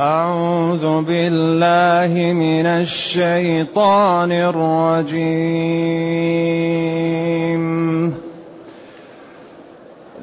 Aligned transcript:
أعوذ 0.00 1.02
بالله 1.02 2.32
من 2.32 2.66
الشيطان 2.66 4.32
الرجيم. 4.32 5.20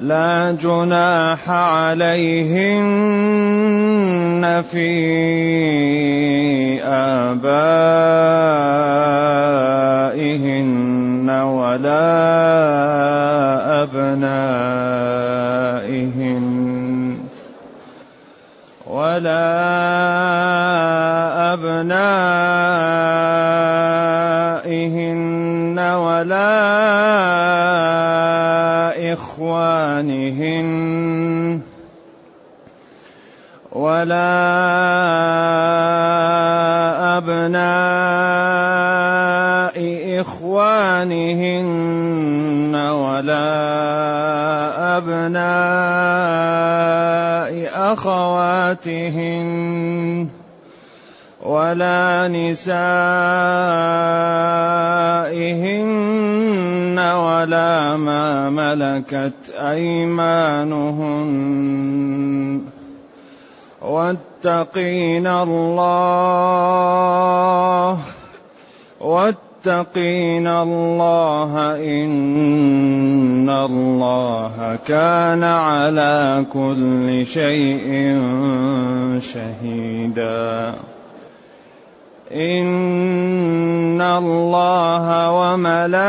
لا 0.01 0.57
جناح 0.61 1.49
عليهن 1.49 2.81
في 4.71 4.89
آبائهن 6.83 7.69
ولا 11.29 12.17
أبنائهن. 13.83 14.67
ولا 19.07 19.47
أبنائهن 21.53 22.17
ولا 25.79 26.53
إخوانهن 29.13 30.67
ولا 33.71 34.37
أبناء 37.17 38.57
إخوانهن 40.21 41.67
ولا 43.17 44.97
أبناء 44.97 45.49
أخواتهن 47.93 49.49
ولا 51.41 52.27
نسائهن 52.27 52.67
ولا 56.99 57.97
ما 57.97 58.49
ملكت 58.49 59.49
أيمانهن. 59.57 61.27
واتقين 63.81 65.27
الله 65.27 66.37
واتقين 69.01 69.46
الله 70.47 71.75
إن 71.75 73.49
الله 73.49 74.79
كان 74.87 75.43
على 75.43 76.45
كل 76.53 77.25
شيء 77.25 78.17
شهيدا. 79.19 80.73
إن 82.31 84.01
الله 84.01 85.31
وملائكته 85.31 86.07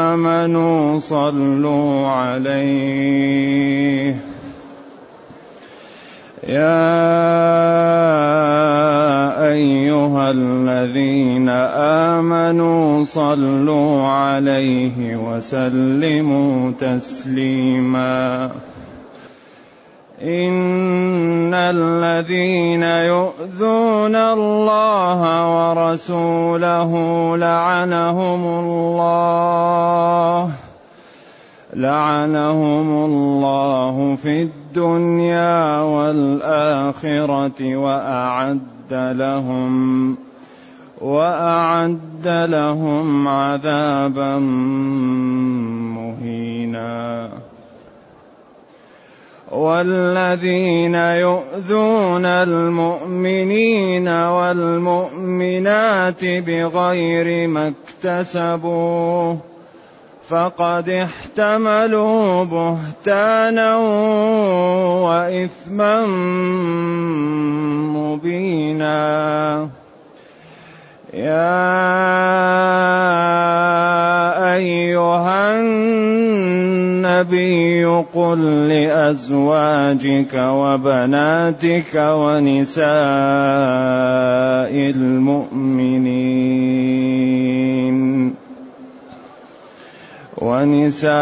آمنوا 0.09 0.99
صلوا 0.99 2.07
عليه. 2.07 4.15
يا 6.47 7.05
أيها 9.53 10.31
الذين 10.31 11.49
آمنوا 12.09 13.05
صلوا 13.05 14.07
عليه 14.07 15.15
وسلموا 15.15 16.71
تسليما. 16.79 18.51
إن 20.21 21.53
الذين 22.15 22.83
يؤذون 22.83 24.15
الله 24.15 25.19
ورسوله 25.55 26.91
لعنهم 27.37 28.43
الله 28.59 30.51
لعنهم 31.73 33.05
الله 33.05 34.15
في 34.15 34.43
الدنيا 34.43 35.79
والآخرة 35.81 37.75
وأعد 37.75 38.91
لهم 38.91 40.17
وأعد 41.01 42.27
لهم 42.27 43.27
عذابا 43.27 44.39
مهينا. 45.95 47.29
والذين 49.55 50.95
يؤذون 50.95 52.25
المؤمنين 52.25 54.07
والمؤمنات 54.07 55.85
بغير 56.25 57.47
ما 57.47 57.73
اكتسبوا 58.03 59.35
فقد 60.29 60.89
احتملوا 60.89 62.43
بهتانا 62.43 63.77
وإثما 65.07 66.05
مبينا 67.95 69.69
يا 71.15 71.55
أيها 74.55 75.59
النبي 75.59 77.85
قل 77.85 78.67
لأزواجك 78.67 80.33
وبناتك 80.35 81.95
ونساء 81.95 82.85
المؤمنين 84.75 86.35
ونساء 90.37 91.15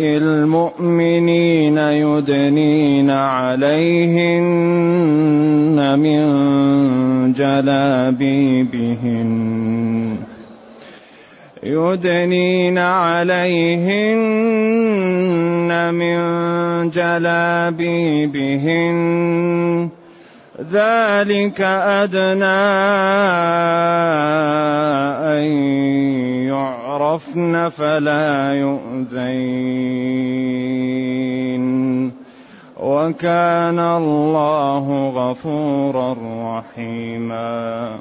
المؤمنين 0.00 1.78
يدنين 1.78 3.10
عليهن 3.10 4.38
من 5.98 6.51
جلابيبهن 7.32 9.22
يدنين 11.62 12.78
عليهن 12.78 14.32
من 15.94 16.18
جلابيبهن 16.90 17.92
ذلك 20.72 21.60
أدنى 21.60 22.44
أن 25.32 25.44
يعرفن 26.46 27.68
فلا 27.68 28.54
يؤذين 28.54 30.12
وكان 32.82 33.78
الله 33.78 35.12
غفورا 35.14 36.16
رحيما. 36.58 37.98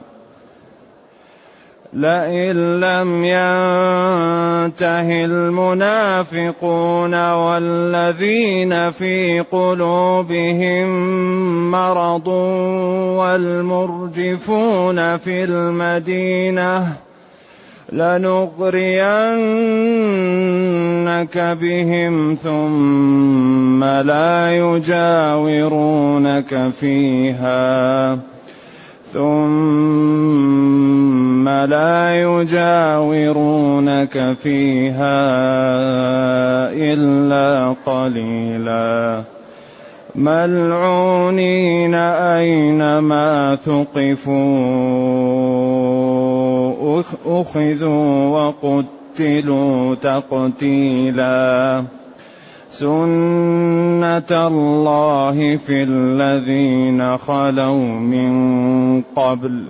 لئن 1.93 2.79
لم 2.79 3.25
ينته 3.25 5.25
المنافقون 5.25 7.31
والذين 7.31 8.91
في 8.91 9.39
قلوبهم 9.39 10.87
مرض 11.71 12.27
والمرجفون 13.17 14.37
في 15.17 15.43
المدينة 15.43 16.95
لنغرينك 17.91 19.01
بهم 21.61 22.35
ثم 22.43 23.83
لا 23.83 24.57
يجاورونك 24.57 25.91
فيها 26.79 28.17
ثم 29.13 30.21
لا 31.49 32.21
يجاورونك 32.21 34.15
فيها 34.43 35.21
إلا 36.71 37.75
قليلا 37.85 39.23
ملعونين 40.15 41.95
أينما 41.95 43.55
ثقفوا 43.55 45.60
أخذوا 47.25 48.27
وقتلوا 48.27 49.95
تقتيلا. 49.95 51.83
سنة 52.71 54.31
الله 54.31 55.57
في 55.57 55.83
الذين 55.83 57.17
خلوا 57.17 57.85
من 57.85 58.31
قبل. 59.01 59.63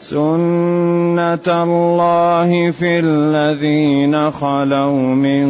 سنة 0.00 1.48
الله 1.48 2.70
في 2.70 2.98
الذين 2.98 4.30
خلوا 4.30 5.14
من 5.14 5.46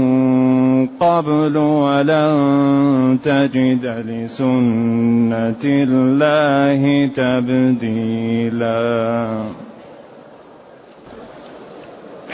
قبل 0.87 1.57
ولن 1.57 3.19
تجد 3.25 4.05
لسنة 4.09 5.65
الله 5.65 7.07
تبديلا. 7.07 8.87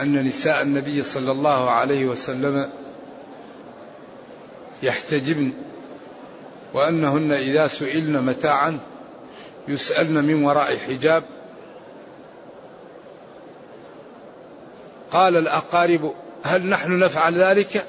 أن 0.00 0.26
نساء 0.26 0.62
النبي 0.62 1.02
صلى 1.02 1.30
الله 1.30 1.70
عليه 1.70 2.06
وسلم 2.06 2.70
يحتجبن 4.82 5.52
وأنهن 6.74 7.32
إذا 7.32 7.66
سئلن 7.66 8.22
متاعا 8.22 8.78
يسألن 9.68 10.24
من 10.24 10.44
وراء 10.44 10.76
حجاب. 10.76 11.24
قال 15.10 15.36
الأقارب 15.36 16.14
هل 16.42 16.66
نحن 16.66 16.98
نفعل 16.98 17.34
ذلك؟ 17.34 17.86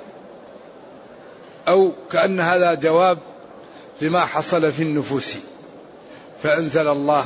أو 1.68 1.92
كأن 2.12 2.40
هذا 2.40 2.74
جواب 2.74 3.18
لما 4.02 4.26
حصل 4.26 4.72
في 4.72 4.84
النفوس. 4.84 5.38
فأنزل 6.44 6.88
الله 6.88 7.26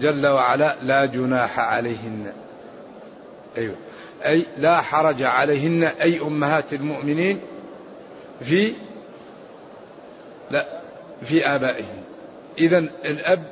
جل 0.00 0.26
وعلا 0.26 0.76
لا 0.82 1.04
جناح 1.04 1.58
عليهن. 1.58 2.32
أيوه. 3.56 3.74
أي 4.24 4.46
لا 4.58 4.80
حرج 4.80 5.22
عليهن 5.22 5.84
أي 5.84 6.20
أمهات 6.20 6.72
المؤمنين 6.72 7.40
في 8.40 8.72
لا 10.50 10.66
في 11.22 11.46
آبائهم 11.46 12.02
إذا 12.58 12.78
الأب 13.04 13.42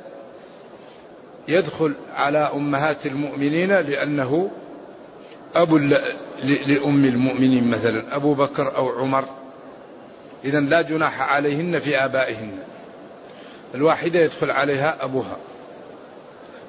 يدخل 1.47 1.93
على 2.15 2.37
أمهات 2.37 3.05
المؤمنين 3.05 3.69
لأنه 3.69 4.51
أب 5.55 5.75
لأم 6.43 7.05
المؤمنين 7.05 7.67
مثلا 7.67 8.15
أبو 8.15 8.33
بكر 8.33 8.75
أو 8.75 8.89
عمر. 8.89 9.25
إذا 10.45 10.59
لا 10.59 10.81
جناح 10.81 11.21
عليهن 11.21 11.79
في 11.79 11.97
آبائهن. 11.97 12.51
الواحدة 13.75 14.19
يدخل 14.19 14.51
عليها 14.51 15.03
أبوها. 15.03 15.37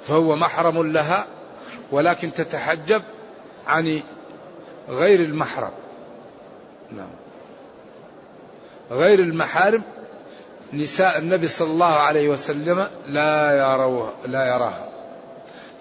فهو 0.04 0.36
محرم 0.36 0.92
لها 0.92 1.26
ولكن 1.92 2.32
تتحجب 2.32 3.02
عن 3.66 4.00
غير 4.88 5.20
المحرم. 5.20 5.70
نعم. 6.92 7.08
غير 8.90 9.18
المحارم 9.18 9.82
نساء 10.72 11.18
النبي 11.18 11.48
صلى 11.48 11.70
الله 11.70 11.94
عليه 11.94 12.28
وسلم 12.28 12.88
لا 13.06 13.56
يروها 13.56 14.12
لا 14.26 14.46
يراها. 14.46 14.88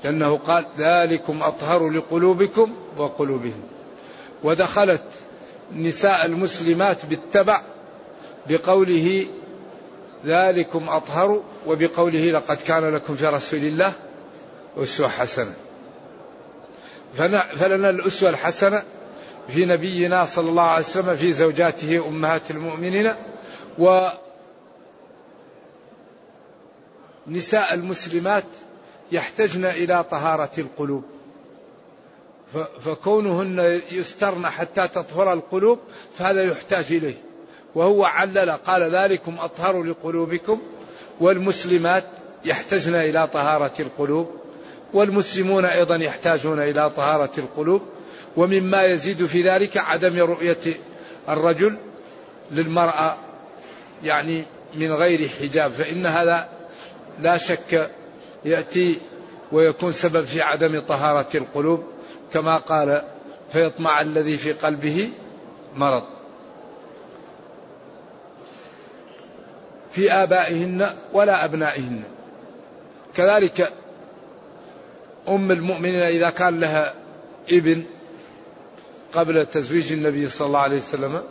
لأنه 0.03 0.37
قال 0.37 0.65
ذلكم 0.77 1.43
أطهر 1.43 1.89
لقلوبكم 1.89 2.75
وقلوبهم. 2.97 3.63
ودخلت 4.43 5.03
نساء 5.75 6.25
المسلمات 6.25 7.05
بالتبع 7.05 7.61
بقوله 8.49 9.25
ذلكم 10.25 10.89
أطهر 10.89 11.43
وبقوله 11.67 12.31
لقد 12.31 12.57
كان 12.57 12.95
لكم 12.95 13.15
في 13.15 13.25
رسول 13.25 13.59
الله 13.59 13.93
أسوة 14.77 15.07
حسنة. 15.07 15.53
فلنا 17.15 17.89
الأسوة 17.89 18.29
الحسنة 18.29 18.83
في 19.47 19.65
نبينا 19.65 20.25
صلى 20.25 20.49
الله 20.49 20.63
عليه 20.63 20.85
وسلم 20.85 21.15
في 21.15 21.33
زوجاته 21.33 22.07
أمهات 22.07 22.51
المؤمنين 22.51 23.13
و 23.79 24.07
نساء 27.27 27.73
المسلمات 27.73 28.43
يحتجن 29.11 29.65
إلى 29.65 30.03
طهارة 30.03 30.51
القلوب. 30.57 31.03
فكونهن 32.79 33.81
يسترن 33.91 34.47
حتى 34.47 34.87
تطهر 34.87 35.33
القلوب 35.33 35.79
فهذا 36.15 36.43
يحتاج 36.43 36.85
إليه. 36.89 37.17
وهو 37.75 38.03
علل 38.03 38.51
قال 38.51 38.95
ذلكم 38.95 39.35
أطهر 39.39 39.83
لقلوبكم 39.83 40.61
والمسلمات 41.19 42.03
يحتجن 42.45 42.95
إلى 42.95 43.27
طهارة 43.27 43.73
القلوب. 43.79 44.44
والمسلمون 44.95 45.65
أيضا 45.65 45.95
يحتاجون 45.95 46.59
إلى 46.61 46.89
طهارة 46.89 47.31
القلوب 47.37 47.81
ومما 48.37 48.83
يزيد 48.83 49.25
في 49.25 49.41
ذلك 49.41 49.77
عدم 49.77 50.19
رؤية 50.19 50.57
الرجل 51.29 51.77
للمرأة 52.51 53.15
يعني 54.03 54.43
من 54.75 54.93
غير 54.93 55.27
حجاب 55.27 55.71
فإن 55.71 56.05
هذا 56.05 56.49
لا 57.19 57.37
شك 57.37 57.91
يأتي 58.45 58.99
ويكون 59.51 59.91
سبب 59.91 60.25
في 60.25 60.41
عدم 60.41 60.79
طهارة 60.79 61.37
القلوب 61.37 61.83
كما 62.33 62.57
قال 62.57 63.01
فيطمع 63.53 64.01
الذي 64.01 64.37
في 64.37 64.53
قلبه 64.53 65.09
مرض. 65.75 66.03
في 69.91 70.11
آبائهن 70.11 70.95
ولا 71.13 71.45
أبنائهن. 71.45 72.03
كذلك 73.15 73.73
أم 75.27 75.51
المؤمنين 75.51 76.01
إذا 76.01 76.29
كان 76.29 76.59
لها 76.59 76.93
ابن 77.51 77.83
قبل 79.13 79.45
تزويج 79.45 79.93
النبي 79.93 80.27
صلى 80.27 80.47
الله 80.47 80.59
عليه 80.59 80.77
وسلم 80.77 81.23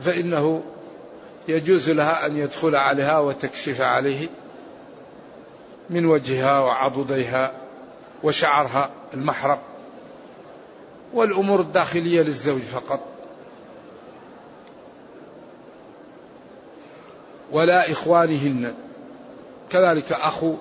فإنه 0.00 0.62
يجوز 1.48 1.90
لها 1.90 2.26
أن 2.26 2.36
يدخل 2.36 2.74
عليها 2.76 3.18
وتكشف 3.18 3.80
عليه 3.80 4.28
من 5.90 6.06
وجهها 6.06 6.58
وعضديها 6.60 7.52
وشعرها 8.22 8.90
المحرق 9.14 9.60
والأمور 11.14 11.60
الداخلية 11.60 12.22
للزوج 12.22 12.60
فقط. 12.60 13.00
ولا 17.52 17.92
إخوانهن. 17.92 18.74
كذلك 19.70 20.12
أخو 20.12 20.54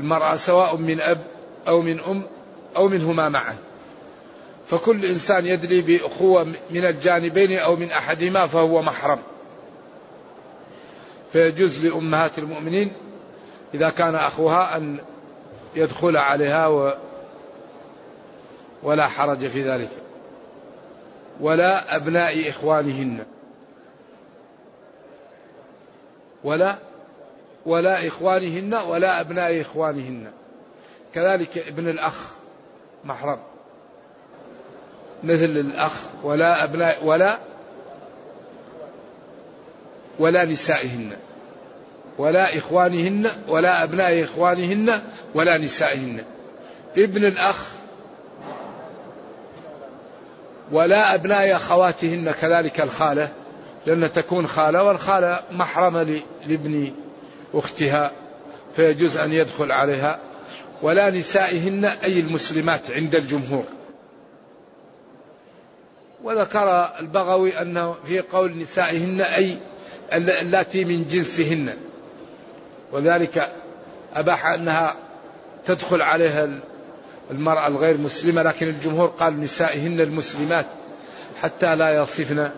المرأة 0.00 0.36
سواء 0.36 0.76
من 0.76 1.00
أب 1.00 1.18
أو 1.68 1.82
من 1.82 2.00
أم 2.00 2.22
أو 2.76 2.88
منهما 2.88 3.28
معا. 3.28 3.56
فكل 4.68 5.04
إنسان 5.04 5.46
يدري 5.46 5.80
بأخوة 5.80 6.44
من 6.70 6.84
الجانبين 6.84 7.58
أو 7.58 7.76
من 7.76 7.90
أحدهما 7.92 8.46
فهو 8.46 8.82
محرم. 8.82 9.18
فيجوز 11.32 11.86
لأمهات 11.86 12.38
المؤمنين 12.38 12.92
إذا 13.74 13.90
كان 13.90 14.14
أخوها 14.14 14.76
أن 14.76 14.98
يدخل 15.74 16.16
عليها 16.16 16.66
و 16.66 16.94
ولا 18.82 19.06
حرج 19.06 19.48
في 19.48 19.70
ذلك. 19.70 19.90
ولا 21.40 21.96
أبناء 21.96 22.48
إخوانهن. 22.48 23.24
ولا 26.44 26.89
ولا 27.70 28.06
إخوانهن 28.06 28.74
ولا 28.74 29.20
أبناء 29.20 29.60
إخوانهن. 29.60 30.30
كذلك 31.14 31.58
ابن 31.58 31.88
الأخ 31.88 32.14
محرم. 33.04 33.38
مثل 35.24 35.44
الأخ 35.44 35.92
ولا 36.22 36.64
أبناء 36.64 37.04
ولا 37.04 37.38
ولا 40.18 40.44
نسائهن. 40.44 41.16
ولا 42.18 42.58
إخوانهن 42.58 43.30
ولا 43.48 43.82
أبناء 43.82 44.22
إخوانهن 44.22 45.02
ولا 45.34 45.58
نسائهن. 45.58 46.24
ابن 46.96 47.24
الأخ 47.24 47.80
ولا 50.72 51.14
أبناء 51.14 51.56
أخواتهن 51.56 52.30
كذلك 52.30 52.80
الخالة 52.80 53.32
لأن 53.86 54.12
تكون 54.12 54.46
خالة 54.46 54.82
والخالة 54.82 55.40
محرمة 55.50 56.20
لابن 56.46 56.92
أختها 57.54 58.12
فيجوز 58.76 59.16
أن 59.16 59.32
يدخل 59.32 59.72
عليها 59.72 60.20
ولا 60.82 61.10
نسائهن 61.10 61.84
أي 61.84 62.20
المسلمات 62.20 62.90
عند 62.90 63.14
الجمهور. 63.14 63.64
وذكر 66.22 66.90
البغوي 67.00 67.62
أنه 67.62 67.92
في 67.92 68.20
قول 68.20 68.58
نسائهن 68.58 69.20
أي 69.20 69.56
اللاتي 70.12 70.84
من 70.84 71.06
جنسهن. 71.06 71.74
وذلك 72.92 73.52
أباح 74.14 74.46
أنها 74.46 74.96
تدخل 75.66 76.02
عليها 76.02 76.60
المرأة 77.30 77.66
الغير 77.66 77.96
مسلمة 77.96 78.42
لكن 78.42 78.68
الجمهور 78.68 79.06
قال 79.06 79.40
نسائهن 79.40 80.00
المسلمات 80.00 80.66
حتى 81.40 81.76
لا 81.76 81.90
يصفن 82.02 82.50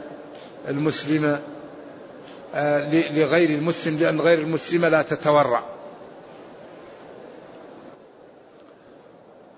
المسلمة 0.68 1.42
لغير 2.54 3.50
المسلم 3.50 3.98
لأن 3.98 4.20
غير 4.20 4.38
المسلمة 4.38 4.88
لا 4.88 5.02
تتورع. 5.02 5.64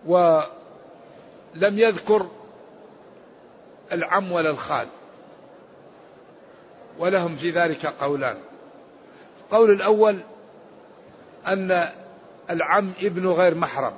ولم 0.06 0.44
يذكر 1.56 2.26
العم 3.92 4.32
ولا 4.32 4.50
الخال. 4.50 4.88
ولهم 6.98 7.36
في 7.36 7.50
ذلك 7.50 7.86
قولان. 7.86 8.36
القول 9.44 9.70
الأول 9.70 10.20
أن 11.46 11.88
العم 12.50 12.92
ابن 13.02 13.26
غير 13.26 13.54
محرم 13.54 13.94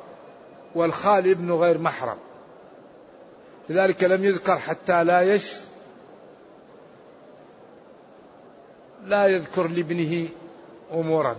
والخال 0.74 1.30
ابن 1.30 1.52
غير 1.52 1.78
محرم. 1.78 2.18
لذلك 3.68 4.04
لم 4.04 4.24
يذكر 4.24 4.58
حتى 4.58 5.04
لا 5.04 5.22
يش 5.22 5.56
لا 9.06 9.26
يذكر 9.26 9.68
لابنه 9.68 10.28
أمورا. 10.92 11.36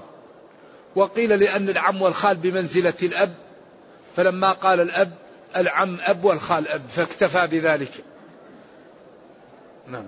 وقيل 0.95 1.39
لأن 1.39 1.69
العم 1.69 2.01
والخال 2.01 2.37
بمنزلة 2.37 2.93
الأب 3.03 3.33
فلما 4.15 4.51
قال 4.51 4.79
الأب 4.79 5.11
العم 5.55 5.97
أب 6.01 6.23
والخال 6.23 6.67
أب 6.67 6.87
فاكتفى 6.87 7.47
بذلك. 7.47 7.91
نعم. 9.87 10.07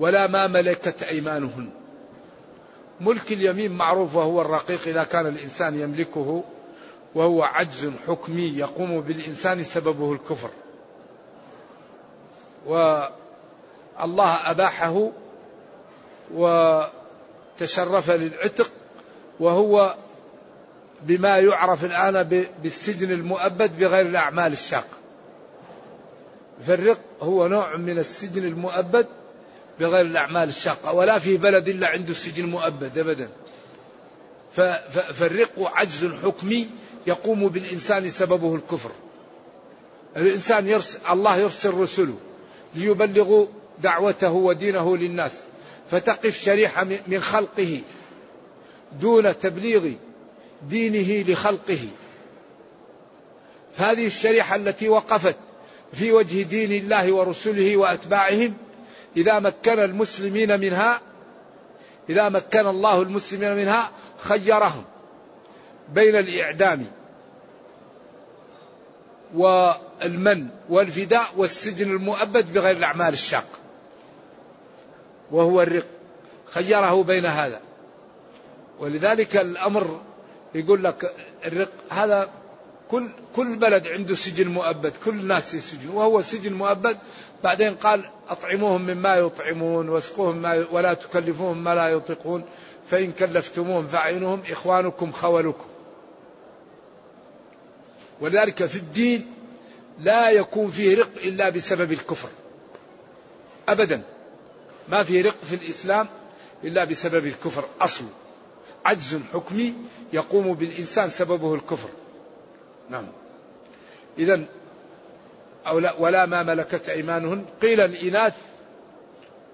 ولا 0.00 0.26
ما 0.26 0.46
ملكت 0.46 1.02
أيمانهن. 1.02 1.70
ملك 3.00 3.32
اليمين 3.32 3.72
معروف 3.72 4.16
وهو 4.16 4.40
الرقيق 4.40 4.88
إذا 4.88 5.04
كان 5.04 5.26
الإنسان 5.26 5.80
يملكه 5.80 6.44
وهو 7.14 7.42
عجز 7.42 7.90
حكمي 8.06 8.42
يقوم 8.42 9.00
بالإنسان 9.00 9.62
سببه 9.62 10.12
الكفر. 10.12 10.50
والله 14.00 14.50
أباحه 14.50 15.10
وتشرف 16.34 18.10
للعتق 18.10 18.70
وهو 19.40 19.96
بما 21.02 21.38
يعرف 21.38 21.84
الآن 21.84 22.46
بالسجن 22.62 23.10
المؤبد 23.10 23.78
بغير 23.78 24.06
الأعمال 24.06 24.52
الشاقة 24.52 24.96
فالرق 26.62 27.00
هو 27.22 27.48
نوع 27.48 27.76
من 27.76 27.98
السجن 27.98 28.44
المؤبد 28.44 29.06
بغير 29.80 30.06
الأعمال 30.06 30.48
الشاقة 30.48 30.92
ولا 30.92 31.18
في 31.18 31.36
بلد 31.36 31.68
إلا 31.68 31.86
عنده 31.86 32.14
سجن 32.14 32.46
مؤبد 32.46 32.98
أبدا. 32.98 33.28
فالرق 35.12 35.50
عجز 35.58 36.14
حكمي 36.24 36.68
يقوم 37.06 37.48
بالإنسان 37.48 38.10
سببه 38.10 38.54
الكفر. 38.54 38.90
الإنسان 40.16 40.68
يرسل 40.68 40.98
الله 41.10 41.36
يرسل 41.36 41.74
رسله 41.74 42.16
ليبلغوا 42.74 43.46
دعوته 43.82 44.30
ودينه 44.30 44.96
للناس 44.96 45.32
فتقف 45.90 46.40
شريحة 46.40 46.86
من 47.06 47.20
خلقه 47.20 47.80
دون 49.00 49.38
تبليغ 49.38 49.90
دينه 50.68 51.32
لخلقه. 51.32 51.88
فهذه 53.76 54.06
الشريحة 54.06 54.56
التي 54.56 54.88
وقفت 54.88 55.36
في 55.92 56.12
وجه 56.12 56.42
دين 56.42 56.72
الله 56.72 57.12
ورسله 57.12 57.76
وأتباعهم 57.76 58.54
إذا 59.16 59.38
مكن 59.38 59.78
المسلمين 59.78 60.60
منها 60.60 61.00
إذا 62.08 62.28
مكن 62.28 62.66
الله 62.66 63.02
المسلمين 63.02 63.56
منها 63.56 63.90
خيرهم 64.18 64.84
بين 65.88 66.16
الإعدام 66.16 66.86
والمن 69.34 70.48
والفداء 70.68 71.26
والسجن 71.36 71.90
المؤبد 71.90 72.52
بغير 72.52 72.76
الأعمال 72.76 73.12
الشاقة 73.12 73.63
وهو 75.30 75.62
الرق. 75.62 75.86
خيره 76.46 77.02
بين 77.02 77.26
هذا. 77.26 77.60
ولذلك 78.78 79.36
الأمر 79.36 80.00
يقول 80.54 80.84
لك 80.84 81.14
الرق 81.44 81.72
هذا 81.90 82.30
كل 82.90 83.08
كل 83.36 83.56
بلد 83.56 83.86
عنده 83.86 84.14
سجن 84.14 84.48
مؤبد 84.48 84.92
كل 85.04 85.10
الناس 85.10 85.56
سجن 85.56 85.90
وهو 85.90 86.20
سجن 86.20 86.52
مؤبد 86.52 86.98
بعدين 87.44 87.74
قال 87.74 88.04
أطعموهم 88.28 88.82
مما 88.82 89.14
يطعمون 89.14 89.88
واسقوهم 89.88 90.36
ما 90.36 90.66
ولا 90.70 90.94
تكلفوهم 90.94 91.64
ما 91.64 91.74
لا 91.74 91.88
يطيقون 91.88 92.44
فإن 92.90 93.12
كلفتموهم 93.12 93.86
فأعينهم 93.86 94.42
إخوانكم 94.50 95.12
خولكم. 95.12 95.64
ولذلك 98.20 98.66
في 98.66 98.76
الدين 98.76 99.26
لا 100.00 100.30
يكون 100.30 100.70
فيه 100.70 100.98
رق 100.98 101.10
إلا 101.24 101.48
بسبب 101.48 101.92
الكفر. 101.92 102.28
أبدا. 103.68 104.02
ما 104.88 105.02
في 105.02 105.20
رق 105.20 105.36
في 105.42 105.54
الإسلام 105.54 106.06
إلا 106.64 106.84
بسبب 106.84 107.26
الكفر 107.26 107.64
أصل 107.80 108.04
عجز 108.84 109.18
حكمي 109.32 109.74
يقوم 110.12 110.54
بالإنسان 110.54 111.10
سببه 111.10 111.54
الكفر. 111.54 111.88
نعم. 112.90 113.06
إذا 114.18 114.44
ولا 115.98 116.26
ما 116.26 116.42
ملكت 116.42 116.88
أيمانهن 116.88 117.44
قيل 117.62 117.80
الإناث 117.80 118.34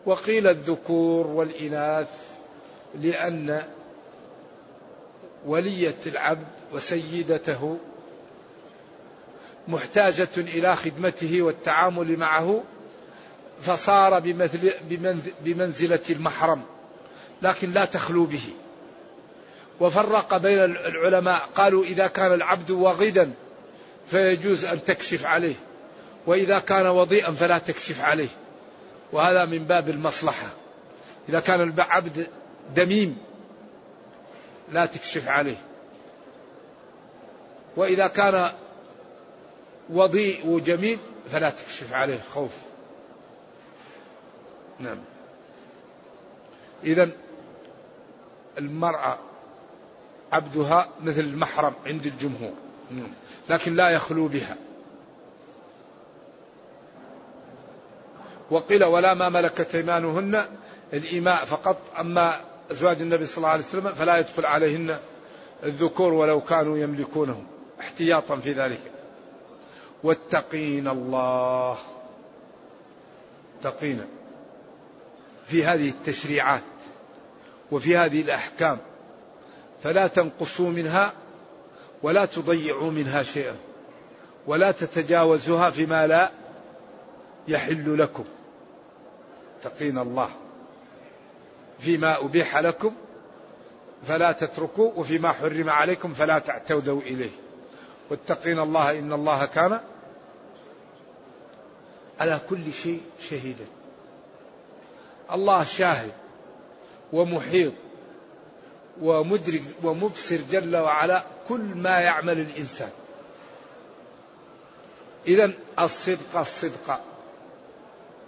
وقيل 0.06 0.46
الذكور 0.46 1.26
والإناث 1.26 2.08
لأن 2.94 3.62
ولية 5.46 5.96
العبد 6.06 6.46
وسيدته 6.72 7.78
محتاجة 9.68 10.28
إلى 10.36 10.76
خدمته 10.76 11.42
والتعامل 11.42 12.16
معه 12.16 12.62
فصار 13.62 14.20
بمثل 14.20 14.72
بمنزلة 15.40 16.00
المحرم 16.10 16.62
لكن 17.42 17.72
لا 17.72 17.84
تخلو 17.84 18.24
به. 18.24 18.42
وفرق 19.80 20.36
بين 20.36 20.58
العلماء 20.64 21.48
قالوا 21.54 21.84
إذا 21.84 22.06
كان 22.06 22.34
العبد 22.34 22.70
وغيدا 22.70 23.32
فيجوز 24.06 24.64
أن 24.64 24.84
تكشف 24.84 25.26
عليه 25.26 25.54
وإذا 26.26 26.58
كان 26.58 26.86
وضيئا 26.86 27.30
فلا 27.30 27.58
تكشف 27.58 28.00
عليه. 28.00 28.28
وهذا 29.12 29.44
من 29.44 29.58
باب 29.58 29.88
المصلحة. 29.88 30.48
إذا 31.28 31.40
كان 31.40 31.60
العبد 31.60 32.26
دميم 32.74 33.18
لا 34.72 34.86
تكشف 34.86 35.28
عليه. 35.28 35.56
وإذا 37.76 38.06
كان 38.06 38.50
وضيء 39.90 40.46
وجميل 40.46 40.98
فلا 41.28 41.50
تكشف 41.50 41.92
عليه 41.92 42.20
خوف. 42.34 42.52
نعم. 44.80 44.98
إذا 46.84 47.10
المرأة 48.58 49.18
عبدها 50.32 50.88
مثل 51.02 51.20
المحرم 51.20 51.74
عند 51.86 52.06
الجمهور. 52.06 52.52
نعم. 52.90 53.08
لكن 53.48 53.76
لا 53.76 53.90
يخلو 53.90 54.28
بها. 54.28 54.56
وقيل 58.50 58.84
ولا 58.84 59.14
ما 59.14 59.28
ملكت 59.28 59.74
إيمانهن 59.74 60.44
الإيماء 60.92 61.44
فقط 61.44 61.78
أما 61.98 62.40
أزواج 62.70 63.00
النبي 63.02 63.26
صلى 63.26 63.36
الله 63.36 63.48
عليه 63.48 63.64
وسلم 63.64 63.88
فلا 63.88 64.18
يدخل 64.18 64.46
عليهن 64.46 64.98
الذكور 65.64 66.12
ولو 66.12 66.40
كانوا 66.40 66.78
يملكونهم 66.78 67.46
احتياطا 67.80 68.36
في 68.36 68.52
ذلك. 68.52 68.80
واتقين 70.02 70.88
الله. 70.88 71.78
اتقين 73.60 74.19
في 75.50 75.64
هذه 75.64 75.88
التشريعات 75.88 76.62
وفي 77.72 77.96
هذه 77.96 78.20
الأحكام 78.20 78.78
فلا 79.82 80.06
تنقصوا 80.06 80.70
منها 80.70 81.12
ولا 82.02 82.24
تضيعوا 82.24 82.90
منها 82.90 83.22
شيئا 83.22 83.56
ولا 84.46 84.70
تتجاوزوها 84.70 85.70
فيما 85.70 86.06
لا 86.06 86.30
يحل 87.48 87.98
لكم. 87.98 88.24
اتقين 89.60 89.98
الله. 89.98 90.30
فيما 91.78 92.24
أبيح 92.24 92.58
لكم 92.58 92.92
فلا 94.06 94.32
تتركوا 94.32 94.92
وفيما 94.96 95.32
حرم 95.32 95.70
عليكم 95.70 96.12
فلا 96.12 96.38
تعتودوا 96.38 97.00
إليه. 97.00 97.30
واتقين 98.10 98.58
الله 98.58 98.98
إن 98.98 99.12
الله 99.12 99.46
كان 99.46 99.80
على 102.20 102.40
كل 102.50 102.72
شيء 102.72 103.00
شهيدا. 103.20 103.64
الله 105.34 105.64
شاهد 105.64 106.12
ومحيط 107.12 107.72
ومدرك 109.02 109.62
ومبصر 109.82 110.38
جل 110.50 110.76
وعلا 110.76 111.22
كل 111.48 111.60
ما 111.60 112.00
يعمل 112.00 112.38
الإنسان. 112.38 112.90
إذا 115.26 115.52
الصدق 115.78 116.36
الصدق 116.36 117.00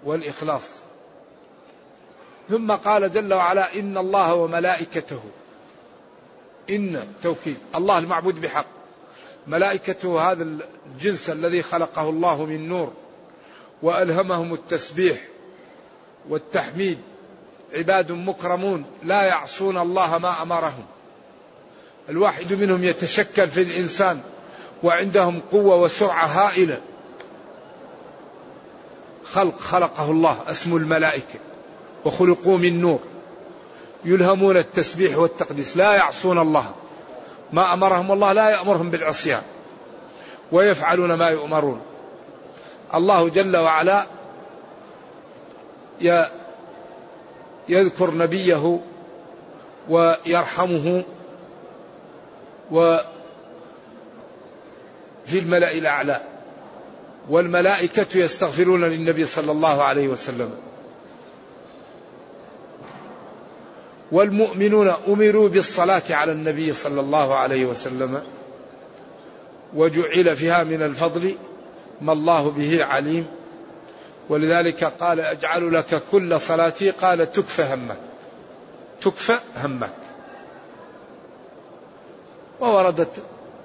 والإخلاص. 0.04 0.70
ثم 2.48 2.72
قال 2.72 3.12
جل 3.12 3.34
وعلا 3.34 3.74
إن 3.74 3.98
الله 3.98 4.34
وملائكته. 4.34 5.20
إن 6.70 7.12
توكيد. 7.22 7.56
الله 7.74 7.98
المعبود 7.98 8.40
بحق. 8.40 8.66
ملائكته 9.46 10.32
هذا 10.32 10.46
الجنس 10.86 11.30
الذي 11.30 11.62
خلقه 11.62 12.08
الله 12.08 12.44
من 12.44 12.68
نور 12.68 12.92
وألهمهم 13.82 14.54
التسبيح 14.54 15.31
والتحميد. 16.28 16.98
عباد 17.74 18.12
مكرمون 18.12 18.84
لا 19.02 19.22
يعصون 19.22 19.78
الله 19.78 20.18
ما 20.18 20.42
أمرهم. 20.42 20.84
الواحد 22.08 22.52
منهم 22.52 22.84
يتشكل 22.84 23.48
في 23.48 23.62
الإنسان 23.62 24.20
وعندهم 24.82 25.40
قوة 25.52 25.76
وسرعة 25.76 26.26
هائلة. 26.26 26.80
خلق 29.24 29.58
خلقه 29.58 30.10
الله 30.10 30.38
اسم 30.48 30.76
الملائكة 30.76 31.38
وخلقوا 32.04 32.58
من 32.58 32.80
نور. 32.80 33.00
يلهمون 34.04 34.56
التسبيح 34.56 35.18
والتقديس 35.18 35.76
لا 35.76 35.94
يعصون 35.94 36.38
الله. 36.38 36.72
ما 37.52 37.72
أمرهم 37.72 38.12
الله 38.12 38.32
لا 38.32 38.50
يأمرهم 38.50 38.90
بالعصيان. 38.90 39.42
ويفعلون 40.52 41.14
ما 41.14 41.28
يؤمرون. 41.28 41.80
الله 42.94 43.28
جل 43.28 43.56
وعلا 43.56 44.06
يذكر 47.68 48.14
نبيه 48.14 48.80
ويرحمه 49.88 51.04
و 52.70 52.98
في 55.24 55.38
الملأ 55.38 55.72
الأعلى. 55.72 56.20
والملائكة 57.30 58.18
يستغفرون 58.18 58.84
للنبي 58.84 59.24
صلى 59.24 59.52
الله 59.52 59.82
عليه 59.82 60.08
وسلم. 60.08 60.50
والمؤمنون 64.12 64.88
أمروا 64.88 65.48
بالصلاة 65.48 66.02
على 66.10 66.32
النبي 66.32 66.72
صلى 66.72 67.00
الله 67.00 67.34
عليه 67.34 67.66
وسلم. 67.66 68.22
وجعل 69.74 70.36
فيها 70.36 70.64
من 70.64 70.82
الفضل 70.82 71.34
ما 72.00 72.12
الله 72.12 72.50
به 72.50 72.84
عليم. 72.84 73.41
ولذلك 74.28 74.84
قال 74.84 75.20
أجعل 75.20 75.74
لك 75.74 76.02
كل 76.12 76.40
صلاتي 76.40 76.90
قال 76.90 77.32
تكفى 77.32 77.62
همك. 77.62 77.96
تكفى 79.00 79.38
همك. 79.64 79.90
ووردت 82.60 83.10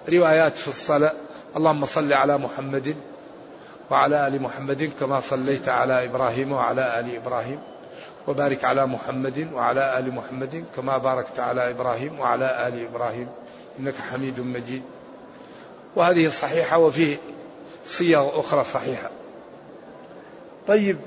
روايات 0.10 0.58
في 0.58 0.68
الصلاة. 0.68 1.14
اللهم 1.58 1.86
صل 1.86 2.14
على 2.14 2.38
محمد 2.38 2.96
وعلى 3.92 4.28
آل 4.28 4.42
محمد 4.42 4.92
كما 5.00 5.20
صليت 5.20 5.70
على 5.70 6.06
إبراهيم 6.06 6.52
وعلى 6.52 7.00
آل 7.00 7.16
إبراهيم. 7.16 7.60
وبارك 8.28 8.64
على 8.64 8.86
محمد 8.86 9.48
وعلى 9.54 10.00
آل 10.00 10.16
محمد 10.16 10.66
كما 10.76 10.98
باركت 10.98 11.40
على 11.40 11.70
إبراهيم 11.70 12.20
وعلى 12.20 12.68
آل 12.68 12.86
إبراهيم. 12.86 13.28
إنك 13.80 13.96
حميد 14.12 14.40
مجيد. 14.40 14.82
وهذه 15.96 16.30
صحيحة 16.30 16.78
وفيه 16.78 17.18
صيغ 17.86 18.40
أخرى 18.40 18.64
صحيحة. 18.64 19.10
طيب. 20.68 20.98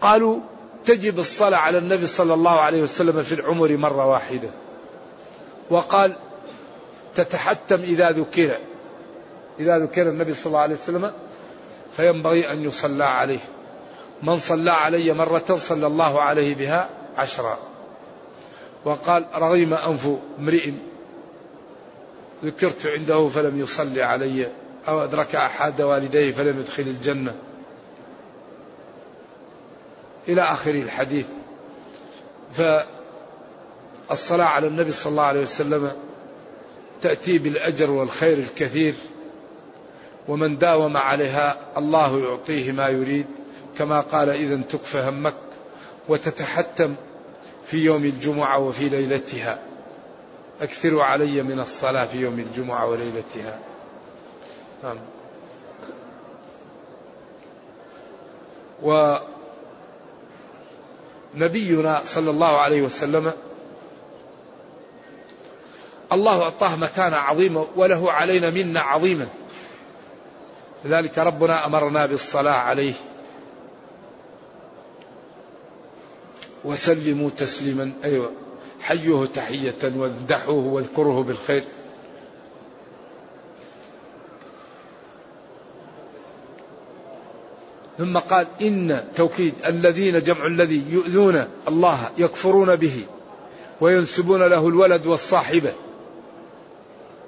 قالوا 0.00 0.40
تجب 0.84 1.18
الصلاة 1.18 1.58
على 1.58 1.78
النبي 1.78 2.06
صلى 2.06 2.34
الله 2.34 2.60
عليه 2.60 2.82
وسلم 2.82 3.22
في 3.22 3.32
العمر 3.32 3.76
مرة 3.76 4.06
واحدة. 4.06 4.48
وقال 5.70 6.16
تتحتم 7.14 7.80
إذا 7.80 8.10
ذكر 8.10 8.58
إذا 9.58 9.78
ذكر 9.78 10.02
النبي 10.02 10.34
صلى 10.34 10.46
الله 10.46 10.60
عليه 10.60 10.74
وسلم 10.74 11.12
فينبغي 11.96 12.52
أن 12.52 12.62
يصلى 12.62 13.04
عليه. 13.04 13.38
من 14.22 14.36
صلى 14.36 14.70
علي 14.70 15.12
مرة 15.12 15.58
صلى 15.60 15.86
الله 15.86 16.20
عليه 16.20 16.54
بها 16.54 16.88
عشرا 17.16 17.58
وقال 18.84 19.24
رغيم 19.34 19.74
أنف 19.74 20.08
امرئ 20.38 20.72
ذكرت 22.44 22.86
عنده 22.86 23.28
فلم 23.28 23.60
يصلي 23.60 24.02
علي. 24.02 24.48
أو 24.88 25.04
أدرك 25.04 25.34
أحد 25.34 25.82
والديه 25.82 26.32
فلم 26.32 26.60
يدخل 26.60 26.82
الجنة. 26.82 27.34
إلى 30.28 30.42
آخر 30.42 30.70
الحديث. 30.70 31.26
فالصلاة 34.08 34.46
على 34.46 34.66
النبي 34.66 34.92
صلى 34.92 35.10
الله 35.10 35.22
عليه 35.22 35.40
وسلم 35.40 35.92
تأتي 37.02 37.38
بالأجر 37.38 37.90
والخير 37.90 38.38
الكثير 38.38 38.94
ومن 40.28 40.58
داوم 40.58 40.96
عليها 40.96 41.56
الله 41.76 42.20
يعطيه 42.20 42.72
ما 42.72 42.88
يريد 42.88 43.26
كما 43.78 44.00
قال 44.00 44.30
إذا 44.30 44.56
تكفى 44.56 45.08
همك 45.08 45.34
وتتحتم 46.08 46.94
في 47.66 47.84
يوم 47.84 48.04
الجمعة 48.04 48.58
وفي 48.58 48.88
ليلتها. 48.88 49.58
أكثروا 50.60 51.04
علي 51.04 51.42
من 51.42 51.60
الصلاة 51.60 52.04
في 52.04 52.18
يوم 52.18 52.38
الجمعة 52.38 52.86
وليلتها. 52.86 53.58
نعم. 54.84 54.96
ونبينا 61.34 62.02
صلى 62.04 62.30
الله 62.30 62.56
عليه 62.58 62.82
وسلم 62.82 63.32
الله 66.12 66.42
أعطاه 66.42 66.76
مكانة 66.76 67.16
عظيمة 67.16 67.66
وله 67.76 68.12
علينا 68.12 68.50
منة 68.50 68.80
عظيمة 68.80 69.26
لذلك 70.84 71.18
ربنا 71.18 71.66
أمرنا 71.66 72.06
بالصلاة 72.06 72.52
عليه. 72.52 72.94
وسلموا 76.64 77.30
تسليما 77.30 77.92
أيوة 78.04 78.32
حيوه 78.80 79.26
تحية 79.26 79.92
وامدحوه 79.96 80.66
واذكروه 80.66 81.22
بالخير. 81.22 81.64
ثم 87.98 88.18
قال 88.18 88.46
إن 88.62 89.04
توكيد 89.16 89.54
الذين 89.66 90.22
جمع 90.22 90.46
الذي 90.46 90.84
يؤذون 90.90 91.44
الله 91.68 92.10
يكفرون 92.18 92.76
به 92.76 93.04
وينسبون 93.80 94.42
له 94.42 94.68
الولد 94.68 95.06
والصاحبة 95.06 95.72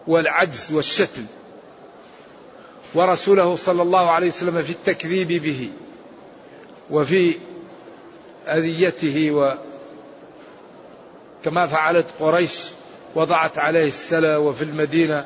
والعجز 0.07 0.72
والشتم 0.72 1.26
ورسوله 2.94 3.57
صلى 3.57 3.83
الله 3.83 4.11
عليه 4.11 4.29
وسلم 4.29 4.62
في 4.62 4.70
التكذيب 4.70 5.42
به 5.42 5.70
وفي 6.90 7.35
أذيته 8.46 9.31
و 9.31 9.55
كما 11.44 11.66
فعلت 11.66 12.07
قريش 12.20 12.61
وضعت 13.14 13.59
عليه 13.59 13.87
السلا 13.87 14.37
وفي 14.37 14.62
المدينة 14.62 15.24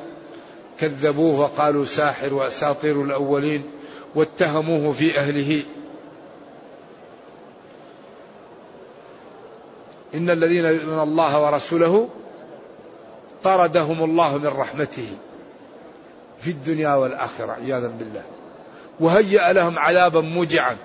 كذبوه 0.79 1.39
وقالوا 1.39 1.85
ساحر 1.85 2.33
وأساطير 2.33 3.03
الأولين 3.03 3.63
واتهموه 4.15 4.91
في 4.91 5.19
أهله. 5.19 5.63
إن 10.13 10.29
الذين 10.29 10.65
يؤمنون 10.65 11.03
الله 11.03 11.45
ورسوله 11.45 12.09
طردهم 13.43 14.03
الله 14.03 14.37
من 14.37 14.47
رحمته 14.47 15.07
في 16.39 16.51
الدنيا 16.51 16.95
والآخرة 16.95 17.51
عياذا 17.51 17.87
بالله. 17.87 18.23
وهيأ 18.99 19.53
لهم 19.53 19.79
عذابا 19.79 20.21
موجعا. 20.21 20.77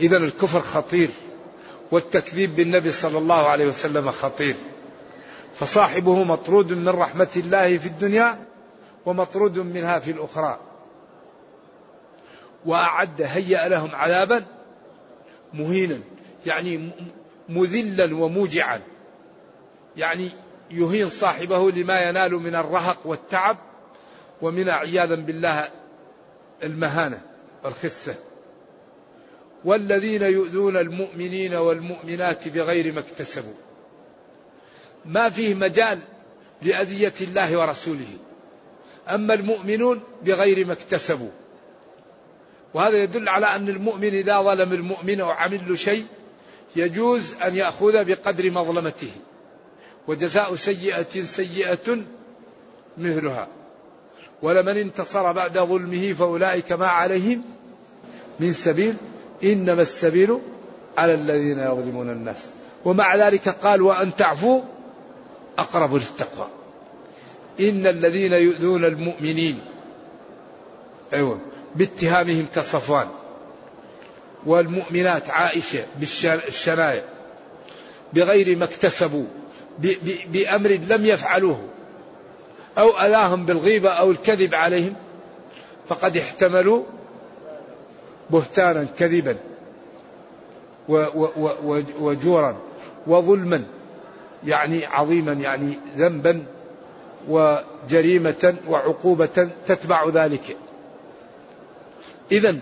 إذا 0.00 0.16
الكفر 0.16 0.60
خطير 0.60 1.08
والتكذيب 1.90 2.56
بالنبي 2.56 2.90
صلى 2.90 3.18
الله 3.18 3.46
عليه 3.46 3.66
وسلم 3.66 4.10
خطير. 4.10 4.56
فصاحبه 5.54 6.24
مطرود 6.24 6.72
من 6.72 6.88
رحمة 6.88 7.28
الله 7.36 7.78
في 7.78 7.86
الدنيا 7.86 8.45
ومطرود 9.06 9.58
منها 9.58 9.98
في 9.98 10.10
الأخرى. 10.10 10.60
وأعد 12.66 13.22
هيأ 13.22 13.68
لهم 13.68 13.90
عذابا 13.94 14.44
مهينا 15.54 15.98
يعني 16.46 16.90
مذلا 17.48 18.16
وموجعا. 18.16 18.80
يعني 19.96 20.30
يهين 20.70 21.08
صاحبه 21.08 21.70
لما 21.70 22.00
ينال 22.00 22.32
من 22.32 22.54
الرهق 22.54 22.98
والتعب 23.04 23.56
ومن 24.42 24.70
عياذا 24.70 25.14
بالله 25.14 25.68
المهانة 26.62 27.20
والخسة 27.64 28.14
والذين 29.64 30.22
يؤذون 30.22 30.76
المؤمنين 30.76 31.54
والمؤمنات 31.54 32.48
بغير 32.48 32.92
ما 32.92 33.00
اكتسبوا. 33.00 33.54
ما 35.04 35.28
فيه 35.30 35.54
مجال 35.54 35.98
لأذية 36.62 37.14
الله 37.20 37.58
ورسوله. 37.58 38.18
أما 39.08 39.34
المؤمنون 39.34 40.00
بغير 40.24 40.66
ما 40.66 40.72
اكتسبوا. 40.72 41.30
وهذا 42.74 43.02
يدل 43.02 43.28
على 43.28 43.46
أن 43.46 43.68
المؤمن 43.68 44.14
إذا 44.14 44.40
ظلم 44.40 44.72
المؤمن 44.72 45.20
أو 45.20 45.30
عمل 45.30 45.60
له 45.68 45.74
شيء 45.74 46.06
يجوز 46.76 47.34
أن 47.34 47.56
يأخذ 47.56 48.04
بقدر 48.04 48.50
مظلمته. 48.50 49.10
وجزاء 50.08 50.54
سيئة 50.54 51.22
سيئة 51.22 51.98
مثلها. 52.98 53.48
ولمن 54.42 54.76
انتصر 54.76 55.32
بعد 55.32 55.58
ظلمه 55.58 56.12
فأولئك 56.12 56.72
ما 56.72 56.86
عليهم 56.86 57.42
من 58.40 58.52
سبيل 58.52 58.94
إنما 59.44 59.82
السبيل 59.82 60.38
على 60.98 61.14
الذين 61.14 61.58
يظلمون 61.58 62.10
الناس. 62.10 62.52
ومع 62.84 63.16
ذلك 63.16 63.48
قال 63.48 63.82
وأن 63.82 64.16
تعفوا 64.16 64.62
أقرب 65.58 65.94
للتقوى. 65.94 66.48
إن 67.60 67.86
الذين 67.86 68.32
يؤذون 68.32 68.84
المؤمنين 68.84 69.60
أيوة 71.12 71.40
باتهامهم 71.76 72.46
كصفوان 72.54 73.08
والمؤمنات 74.46 75.30
عائشة 75.30 75.84
بالشنايع 76.00 77.02
بغير 78.12 78.56
ما 78.56 78.64
اكتسبوا 78.64 79.26
بأمر 80.28 80.70
لم 80.70 81.06
يفعلوه 81.06 81.60
أو 82.78 83.00
ألاهم 83.00 83.44
بالغيبة 83.44 83.90
أو 83.90 84.10
الكذب 84.10 84.54
عليهم 84.54 84.94
فقد 85.86 86.16
احتملوا 86.16 86.82
بهتانا 88.30 88.86
كذبا 88.98 89.36
وجورا 91.98 92.56
وظلما 93.06 93.64
يعني 94.46 94.86
عظيما 94.86 95.32
يعني 95.32 95.78
ذنبا 95.96 96.46
وجريمة 97.28 98.54
وعقوبة 98.68 99.48
تتبع 99.66 100.08
ذلك. 100.08 100.56
إذا 102.32 102.58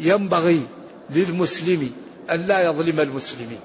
ينبغي 0.00 0.62
للمسلم 1.10 1.92
أن 2.30 2.46
لا 2.46 2.60
يظلم 2.60 3.00
المسلمين 3.00 3.60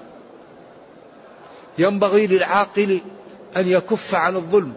ينبغي 1.78 2.26
للعاقل 2.26 3.00
أن 3.56 3.68
يكف 3.68 4.14
عن 4.14 4.36
الظلم. 4.36 4.72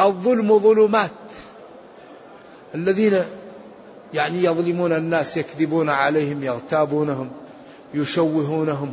الظلم 0.00 0.58
ظلمات. 0.58 1.10
الذين 2.74 3.24
يعني 4.14 4.44
يظلمون 4.44 4.92
الناس 4.92 5.36
يكذبون 5.36 5.88
عليهم 5.88 6.44
يغتابونهم 6.44 7.30
يشوهونهم 7.94 8.92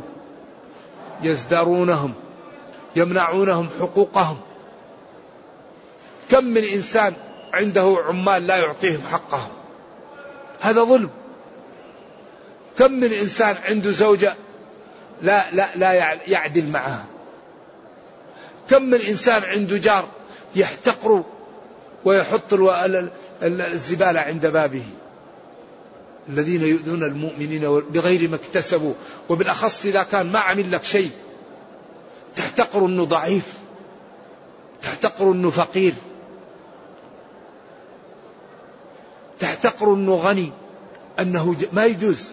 يزدرونهم 1.22 2.12
يمنعونهم 2.96 3.68
حقوقهم. 3.80 4.36
كم 6.30 6.44
من 6.44 6.64
إنسان 6.64 7.12
عنده 7.52 7.96
عمال 8.08 8.46
لا 8.46 8.56
يعطيهم 8.56 9.00
حقهم 9.10 9.50
هذا 10.60 10.84
ظلم. 10.84 11.10
كم 12.78 12.92
من 12.92 13.12
إنسان 13.12 13.56
عنده 13.64 13.90
زوجة 13.90 14.34
لا 15.22 15.50
لا 15.52 15.76
لا 15.76 15.92
يعدل 16.26 16.68
معها؟ 16.68 17.04
كم 18.70 18.82
من 18.82 19.00
إنسان 19.00 19.42
عنده 19.44 19.76
جار 19.76 20.08
يحتقر 20.56 21.22
ويحط 22.04 22.54
الزبالة 23.42 24.20
عند 24.20 24.46
بابه؟ 24.46 24.84
الذين 26.28 26.62
يؤذون 26.62 27.02
المؤمنين 27.02 27.80
بغير 27.80 28.28
ما 28.28 28.36
اكتسبوا 28.36 28.94
وبالأخص 29.28 29.86
إذا 29.86 30.02
كان 30.02 30.32
ما 30.32 30.38
عمل 30.38 30.72
لك 30.72 30.84
شيء 30.84 31.10
تحتقر 32.36 32.86
إنه 32.86 33.04
ضعيف 33.04 33.52
تحتقر 34.82 35.32
إنه 35.32 35.50
فقير. 35.50 35.94
تحتقر 39.38 39.94
أنه 39.94 40.14
غني 40.14 40.52
انه 41.20 41.56
ما 41.72 41.84
يجوز. 41.84 42.32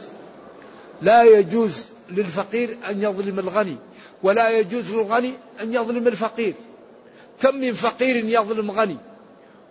لا 1.01 1.23
يجوز 1.23 1.85
للفقير 2.09 2.77
أن 2.89 3.01
يظلم 3.01 3.39
الغني 3.39 3.77
ولا 4.23 4.49
يجوز 4.49 4.93
للغني 4.93 5.33
أن 5.61 5.73
يظلم 5.73 6.07
الفقير. 6.07 6.53
كم 7.41 7.55
من 7.55 7.73
فقير 7.73 8.25
يظلم 8.25 8.71
غني 8.71 8.97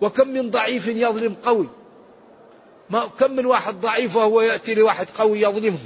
وكم 0.00 0.28
من 0.28 0.50
ضعيف 0.50 0.88
يظلم 0.88 1.34
قوي. 1.44 1.68
ما 2.90 3.06
كم 3.06 3.30
من 3.30 3.46
واحد 3.46 3.80
ضعيف 3.80 4.16
وهو 4.16 4.40
يأتي 4.40 4.74
لواحد 4.74 5.06
قوي 5.18 5.40
يظلمه 5.40 5.78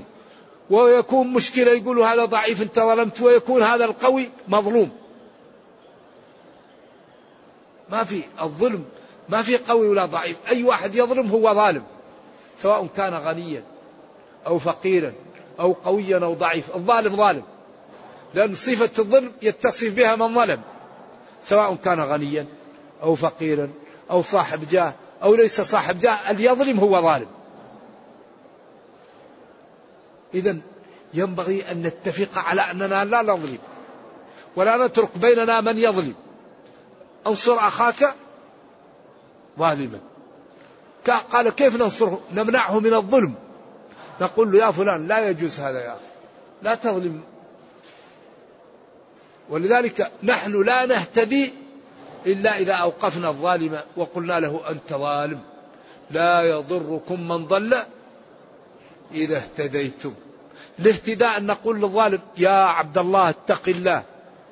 ويكون 0.71 1.27
مشكلة 1.27 1.73
يقول 1.73 2.01
هذا 2.01 2.25
ضعيف 2.25 2.63
انت 2.63 2.81
ظلمت 2.81 3.21
ويكون 3.21 3.63
هذا 3.63 3.85
القوي 3.85 4.31
مظلوم. 4.49 4.91
ما 7.91 8.05
في 8.05 8.23
الظلم 8.43 8.85
ما 9.29 9.43
في 9.43 9.57
قوي 9.57 9.89
ولا 9.89 10.07
ضعيف. 10.07 10.37
أي 10.49 10.63
واحد 10.63 10.95
يظلم 10.95 11.31
هو 11.31 11.55
ظالم 11.55 11.83
سواء 12.63 12.87
كان 12.87 13.15
غنيا 13.15 13.65
أو 14.47 14.59
فقيرا 14.59 15.13
أو 15.61 15.73
قويا 15.73 16.25
أو 16.25 16.35
ضعيف. 16.35 16.77
الظالم 16.77 17.17
ظالم 17.17 17.43
لأن 18.35 18.55
صفة 18.55 18.91
الظلم 18.99 19.33
يتصف 19.43 19.95
بها 19.95 20.17
من 20.17 20.35
ظلم 20.35 20.61
سواء 21.43 21.75
كان 21.75 22.01
غنيا 22.01 22.47
أو 23.03 23.15
فقيرا 23.15 23.69
أو 24.11 24.23
صاحب 24.23 24.69
جاه 24.69 24.95
أو 25.23 25.35
ليس 25.35 25.61
صاحب 25.61 25.99
جاه. 25.99 26.31
اللي 26.31 26.45
يظلم 26.45 26.79
هو 26.79 27.03
ظالم. 27.03 27.29
إذا 30.35 30.57
ينبغي 31.15 31.71
أن 31.73 31.83
نتفق 31.83 32.39
على 32.39 32.61
أننا 32.61 33.05
لا 33.05 33.23
نظلم 33.23 33.59
ولا 34.57 34.87
نترك 34.87 35.19
بيننا 35.19 35.61
من 35.61 35.79
يظلم. 35.79 36.15
انصر 37.27 37.55
أخاك 37.55 38.15
ظالما. 39.59 39.99
قال 41.33 41.51
كيف 41.51 41.77
ننصره؟ 41.77 42.21
نمنعه 42.35 42.81
من 42.81 42.95
الظلم. 42.95 43.35
نقول 44.21 44.53
له 44.53 44.59
يا 44.59 44.71
فلان 44.71 45.07
لا 45.07 45.29
يجوز 45.31 45.61
هذا 45.61 45.81
يا 45.81 45.93
أخي. 45.93 46.01
لا 46.63 46.75
تظلم. 46.75 47.21
ولذلك 49.51 50.11
نحن 50.23 50.63
لا 50.63 50.87
نهتدي 50.87 51.53
إلا 52.27 52.59
إذا 52.59 52.73
أوقفنا 52.73 53.29
الظالم 53.29 53.81
وقلنا 53.97 54.41
له 54.41 54.71
أنت 54.71 54.93
ظالم. 54.93 55.41
لا 56.11 56.43
يضركم 56.43 57.29
من 57.29 57.47
ضل 57.47 57.77
إذا 59.15 59.37
اهتديتم. 59.37 60.15
الاهتداء 60.79 61.39
أن 61.39 61.47
نقول 61.47 61.81
للظالم 61.81 62.21
يا 62.39 62.51
عبد 62.51 62.99
الله 62.99 63.29
اتق 63.29 63.69
الله. 63.69 64.03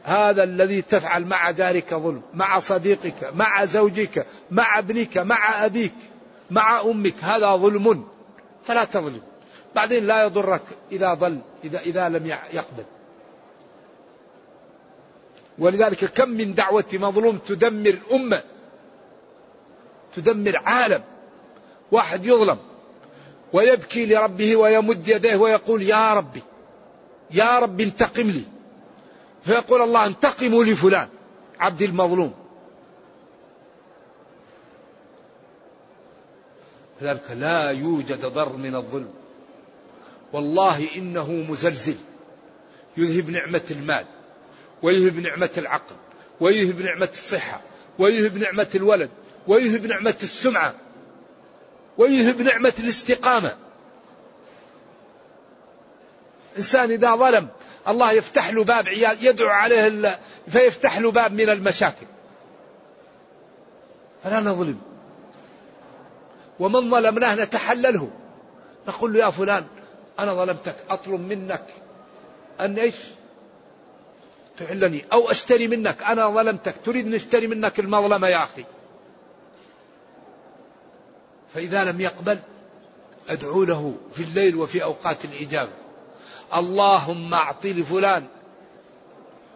هذا 0.04 0.42
الذي 0.42 0.82
تفعل 0.82 1.24
مع 1.24 1.50
جارك 1.50 1.94
ظلم 1.94 2.22
مع 2.34 2.58
صديقك 2.58 3.34
مع 3.34 3.64
زوجك 3.64 4.26
مع 4.50 4.78
ابنك 4.78 5.18
مع 5.18 5.64
أبيك 5.64 5.94
مع 6.50 6.80
أمك 6.80 7.14
هذا 7.22 7.56
ظلم 7.56 8.04
فلا 8.64 8.84
تظلم. 8.84 9.22
بعدين 9.74 10.04
لا 10.04 10.24
يضرك 10.24 10.62
إذا 10.92 11.14
ضل 11.14 11.38
إذا, 11.64 11.80
إذا 11.80 12.08
لم 12.08 12.26
يقبل. 12.26 12.84
ولذلك 15.58 16.04
كم 16.04 16.28
من 16.28 16.54
دعوة 16.54 16.84
مظلوم 16.92 17.38
تدمر 17.38 17.98
أمة 18.12 18.42
تدمر 20.16 20.60
عالم. 20.64 21.02
واحد 21.92 22.26
يظلم 22.26 22.58
ويبكي 23.52 24.06
لربه 24.06 24.56
ويمد 24.56 25.08
يديه 25.08 25.36
ويقول 25.36 25.82
يا 25.82 26.14
ربي 26.14 26.42
يا 27.30 27.58
رب 27.58 27.80
انتقم 27.80 28.30
لي. 28.30 28.53
فيقول 29.44 29.82
الله 29.82 30.06
انتقموا 30.06 30.64
لفلان 30.64 31.08
عبد 31.60 31.82
المظلوم. 31.82 32.34
لذلك 37.00 37.30
لا 37.30 37.70
يوجد 37.70 38.26
ضر 38.26 38.56
من 38.56 38.74
الظلم. 38.74 39.10
والله 40.32 40.88
إنه 40.96 41.32
مزلزل. 41.32 41.96
يذهب 42.96 43.30
نعمة 43.30 43.62
المال 43.70 44.04
ويذهب 44.82 45.18
نعمة 45.18 45.50
العقل 45.58 45.94
ويذهب 46.40 46.80
نعمة 46.80 47.08
الصحة 47.12 47.60
ويذهب 47.98 48.36
نعمة 48.38 48.70
الولد 48.74 49.10
ويذهب 49.46 49.86
نعمة 49.86 50.16
السمعة 50.22 50.74
ويذهب 51.98 52.42
نعمة 52.42 52.72
الاستقامة. 52.78 53.56
إنسان 56.58 56.90
إذا 56.90 57.16
ظلم 57.16 57.48
الله 57.88 58.12
يفتح 58.12 58.50
له 58.50 58.64
باب 58.64 58.88
عيال 58.88 59.26
يدعو 59.26 59.48
عليه 59.48 60.20
فيفتح 60.48 60.98
له 60.98 61.10
باب 61.10 61.32
من 61.32 61.50
المشاكل. 61.50 62.06
فلا 64.22 64.40
نظلم. 64.40 64.80
ومن 66.60 66.90
ظلمناه 66.90 67.34
نتحلله. 67.34 68.10
نقول 68.88 69.12
له 69.12 69.20
يا 69.20 69.30
فلان 69.30 69.66
أنا 70.18 70.34
ظلمتك 70.34 70.76
أطلب 70.90 71.20
منك 71.20 71.66
أن 72.60 72.78
إيش؟ 72.78 72.94
تحلني. 74.58 75.04
أو 75.12 75.30
أشتري 75.30 75.68
منك 75.68 76.02
أنا 76.02 76.30
ظلمتك 76.30 76.74
تريد 76.84 77.06
أن 77.06 77.14
أشتري 77.14 77.46
منك 77.46 77.80
المظلمة 77.80 78.28
يا 78.28 78.44
أخي. 78.44 78.64
فإذا 81.54 81.84
لم 81.84 82.00
يقبل 82.00 82.38
أدعو 83.28 83.64
له 83.64 83.94
في 84.12 84.22
الليل 84.22 84.56
وفي 84.56 84.82
أوقات 84.82 85.24
الإجابة. 85.24 85.83
اللهم 86.54 87.34
أعط 87.34 87.66
لفلان 87.66 88.26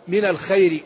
من 0.08 0.24
الخير 0.24 0.82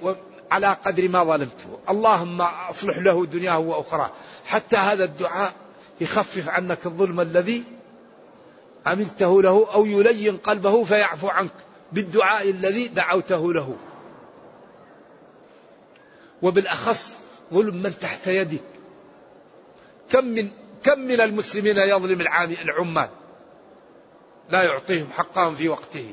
على 0.50 0.66
قدر 0.66 1.08
ما 1.08 1.24
ظلمته. 1.24 1.78
اللهم 1.88 2.42
أصلح 2.42 2.98
له 2.98 3.26
دنياه 3.26 3.58
وأخراه. 3.58 4.10
حتى 4.46 4.76
هذا 4.76 5.04
الدعاء 5.04 5.52
يخفف 6.00 6.48
عنك 6.48 6.86
الظلم 6.86 7.20
الذي 7.20 7.64
عملته 8.86 9.42
له 9.42 9.66
أو 9.74 9.86
يلين 9.86 10.36
قلبه 10.36 10.84
فيعفو 10.84 11.28
عنك 11.28 11.52
بالدعاء 11.92 12.50
الذي 12.50 12.88
دعوته 12.88 13.52
له. 13.52 13.76
وبالأخص 16.42 17.16
ظلم 17.54 17.82
من 17.82 17.98
تحت 17.98 18.26
يدك. 18.26 18.64
كم 20.10 20.24
من 20.24 20.48
كم 20.82 20.98
من 20.98 21.20
المسلمين 21.20 21.76
يظلم 21.76 22.20
العمال؟ 22.20 23.08
لا 24.52 24.62
يعطيهم 24.62 25.06
حقهم 25.12 25.54
في 25.54 25.68
وقته. 25.68 26.12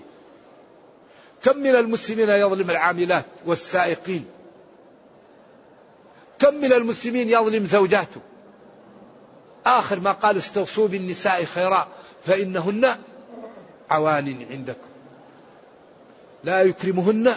كم 1.43 1.57
من 1.57 1.75
المسلمين 1.75 2.29
يظلم 2.29 2.69
العاملات 2.69 3.25
والسائقين؟ 3.45 4.25
كم 6.39 6.53
من 6.53 6.73
المسلمين 6.73 7.29
يظلم 7.29 7.65
زوجاته؟ 7.65 8.21
آخر 9.65 9.99
ما 9.99 10.11
قال 10.11 10.37
استوصوا 10.37 10.87
بالنساء 10.87 11.45
خيرا 11.45 11.87
فإنهن 12.25 12.95
عوان 13.89 14.45
عندكم. 14.51 14.89
لا 16.43 16.61
يكرمهن 16.61 17.35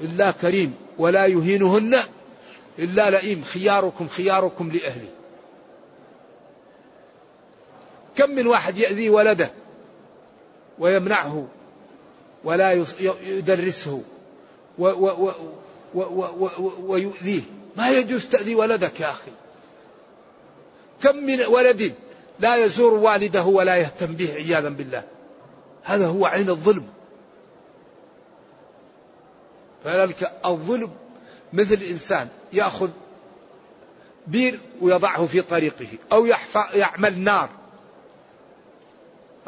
إلا 0.00 0.30
كريم 0.30 0.74
ولا 0.98 1.26
يهينهن 1.26 1.98
إلا 2.78 3.10
لئيم. 3.10 3.44
خياركم 3.44 4.08
خياركم 4.08 4.70
لأهله. 4.70 5.15
كم 8.16 8.30
من 8.30 8.46
واحد 8.46 8.78
يأذي 8.78 9.10
ولده 9.10 9.50
ويمنعه 10.78 11.46
ولا 12.44 12.84
يدرسه 13.22 14.02
ويؤذيه. 16.78 17.42
ما 17.76 17.90
يجوز 17.90 18.28
تأذي 18.28 18.54
ولدك 18.54 19.00
يا 19.00 19.10
أخي. 19.10 19.30
كم 21.02 21.16
من 21.16 21.46
ولد 21.46 21.94
لا 22.38 22.56
يزور 22.56 22.94
والده 22.94 23.44
ولا 23.44 23.76
يهتم 23.76 24.14
به 24.14 24.34
عياذا 24.34 24.68
بالله. 24.68 25.04
هذا 25.82 26.06
هو 26.06 26.26
عين 26.26 26.50
الظلم. 26.50 26.86
فذلك 29.84 30.32
الظلم 30.44 30.90
مثل 31.52 31.82
إنسان 31.82 32.28
يأخذ 32.52 32.90
بير 34.26 34.60
ويضعه 34.80 35.26
في 35.26 35.42
طريقه 35.42 35.88
أو 36.12 36.26
يعمل 36.74 37.20
نار. 37.20 37.48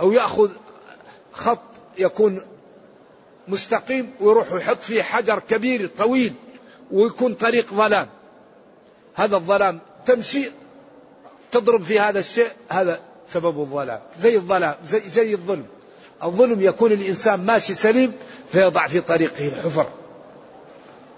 أو 0.00 0.12
يأخذ 0.12 0.50
خط 1.32 1.62
يكون 1.98 2.40
مستقيم 3.48 4.10
ويروح 4.20 4.52
يحط 4.52 4.82
فيه 4.82 5.02
حجر 5.02 5.38
كبير 5.38 5.90
طويل 5.98 6.32
ويكون 6.92 7.34
طريق 7.34 7.74
ظلام. 7.74 8.08
هذا 9.14 9.36
الظلام 9.36 9.80
تمشي 10.06 10.50
تضرب 11.50 11.82
في 11.82 12.00
هذا 12.00 12.18
الشيء 12.18 12.48
هذا 12.68 13.00
سبب 13.28 13.60
الظلام. 13.60 14.00
زي 14.20 14.36
الظلام 14.36 14.74
زي, 14.84 15.00
زي 15.00 15.34
الظلم. 15.34 15.66
الظلم 16.22 16.62
يكون 16.62 16.92
الإنسان 16.92 17.46
ماشي 17.46 17.74
سليم 17.74 18.12
فيضع 18.52 18.86
في 18.86 19.00
طريقه 19.00 19.48
الحفر 19.48 19.86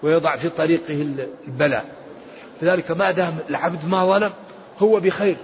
ويضع 0.03 0.35
في 0.35 0.49
طريقه 0.49 0.93
البلاء. 1.47 1.85
لذلك 2.61 2.91
ما 2.91 3.11
دام 3.11 3.37
العبد 3.49 3.89
ما 3.89 4.05
ظلم 4.05 4.31
هو 4.79 4.99
بخير. 4.99 5.37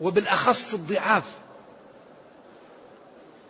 وبالأخص 0.00 0.74
الضعاف. 0.74 1.24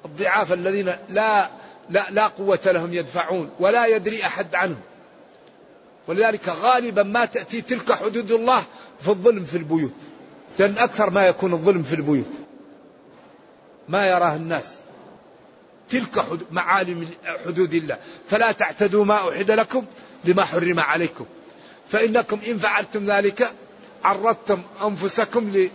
الضعاف 0.05 0.53
الذين 0.53 0.93
لا 1.09 1.51
لا 1.91 2.11
لا 2.11 2.27
قوة 2.27 2.61
لهم 2.67 2.95
يدفعون 2.95 3.51
ولا 3.61 3.87
يدري 3.87 4.27
أحد 4.27 4.55
عنهم. 4.55 4.81
ولذلك 6.09 6.49
غالبا 6.49 7.03
ما 7.03 7.25
تأتي 7.25 7.61
تلك 7.61 7.93
حدود 7.93 8.33
الله 8.33 8.63
في 9.01 9.09
الظلم 9.09 9.45
في 9.45 9.57
البيوت. 9.57 9.95
لأن 10.59 10.79
أكثر 10.79 11.11
ما 11.11 11.27
يكون 11.27 11.53
الظلم 11.53 11.83
في 11.83 11.95
البيوت. 11.95 12.33
ما 13.89 14.07
يراه 14.07 14.37
الناس. 14.37 14.75
تلك 15.91 16.25
معالم 16.51 17.09
حدود 17.47 17.75
الله. 17.75 17.99
فلا 18.31 18.53
تعتدوا 18.53 19.05
ما 19.05 19.29
أحد 19.31 19.51
لكم 19.51 19.85
لما 20.25 20.45
حرم 20.45 20.81
عليكم. 20.81 21.27
فإنكم 21.89 22.41
إن 22.47 22.59
فعلتم 22.59 23.11
ذلك 23.11 23.53
عرضتم 24.05 24.63
أنفسكم 24.83 25.69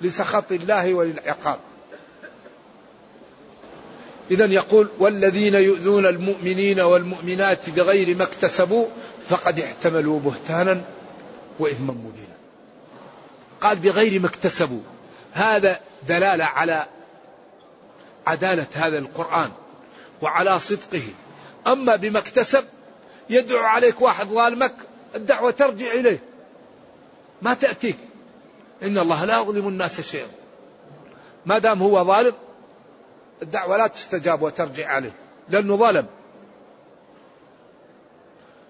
لسخط 0.00 0.52
الله 0.52 0.94
وللعقاب. 0.94 1.58
إذا 4.30 4.44
يقول 4.44 4.88
والذين 4.98 5.54
يؤذون 5.54 6.06
المؤمنين 6.06 6.80
والمؤمنات 6.80 7.70
بغير 7.70 8.16
ما 8.16 8.24
اكتسبوا 8.24 8.86
فقد 9.28 9.60
احتملوا 9.60 10.20
بهتانا 10.20 10.84
وإثما 11.58 11.92
مبينا. 11.92 12.36
قال 13.60 13.78
بغير 13.78 14.20
ما 14.20 14.26
اكتسبوا. 14.26 14.80
هذا 15.32 15.80
دلالة 16.08 16.44
على 16.44 16.86
عدالة 18.26 18.66
هذا 18.74 18.98
القرآن 18.98 19.50
وعلى 20.22 20.60
صدقه. 20.60 21.02
أما 21.66 21.96
بما 21.96 22.18
اكتسب 22.18 22.64
يدعو 23.30 23.64
عليك 23.64 24.02
واحد 24.02 24.26
ظالمك 24.26 24.74
الدعوة 25.14 25.50
ترجع 25.50 25.92
إليه. 25.92 26.22
ما 27.42 27.54
تأتيك. 27.54 27.96
إن 28.82 28.98
الله 28.98 29.24
لا 29.24 29.40
يظلم 29.40 29.68
الناس 29.68 30.00
شيئا. 30.00 30.28
ما 31.46 31.58
دام 31.58 31.82
هو 31.82 32.04
ظالم 32.04 32.34
الدعوة 33.42 33.76
لا 33.76 33.86
تستجاب 33.86 34.42
وترجع 34.42 34.88
عليه 34.88 35.12
لأنه 35.48 35.76
ظلم. 35.76 36.06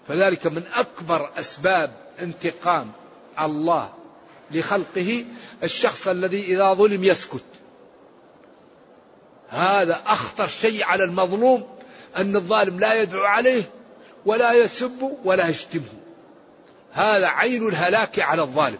فذلك 0.08 0.46
من 0.46 0.66
أكبر 0.66 1.30
أسباب 1.38 1.92
انتقام 2.20 2.92
الله 3.40 3.92
لخلقه 4.50 5.24
الشخص 5.62 6.08
الذي 6.08 6.42
إذا 6.42 6.72
ظلم 6.72 7.04
يسكت. 7.04 7.44
هذا 9.48 10.02
أخطر 10.06 10.46
شيء 10.46 10.84
على 10.84 11.04
المظلوم 11.04 11.68
أن 12.16 12.36
الظالم 12.36 12.80
لا 12.80 12.94
يدعو 12.94 13.24
عليه 13.24 13.62
ولا 14.26 14.52
يسب 14.52 15.18
ولا 15.24 15.48
يشتمه. 15.48 15.82
هذا 16.92 17.26
عين 17.26 17.68
الهلاك 17.68 18.18
على 18.18 18.42
الظالم. 18.42 18.78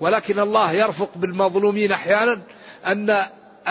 ولكن 0.00 0.38
الله 0.38 0.72
يرفق 0.72 1.10
بالمظلومين 1.16 1.92
أحيانا 1.92 2.42
أن 2.86 3.26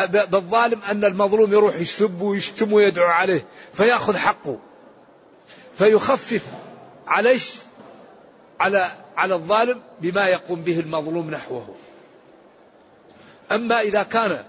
بالظالم 0.05 0.81
أن 0.81 1.05
المظلوم 1.05 1.53
يروح 1.53 1.75
يسب 1.75 2.21
ويشتم 2.21 2.73
ويدعو 2.73 3.07
عليه 3.07 3.45
فيأخذ 3.73 4.17
حقه 4.17 4.59
فيخفف 5.77 6.45
على 7.07 7.37
على 8.59 8.91
على 9.17 9.35
الظالم 9.35 9.81
بما 10.01 10.27
يقوم 10.27 10.61
به 10.61 10.79
المظلوم 10.79 11.29
نحوه. 11.29 11.75
أما 13.51 13.81
إذا 13.81 14.03
كان 14.03 14.45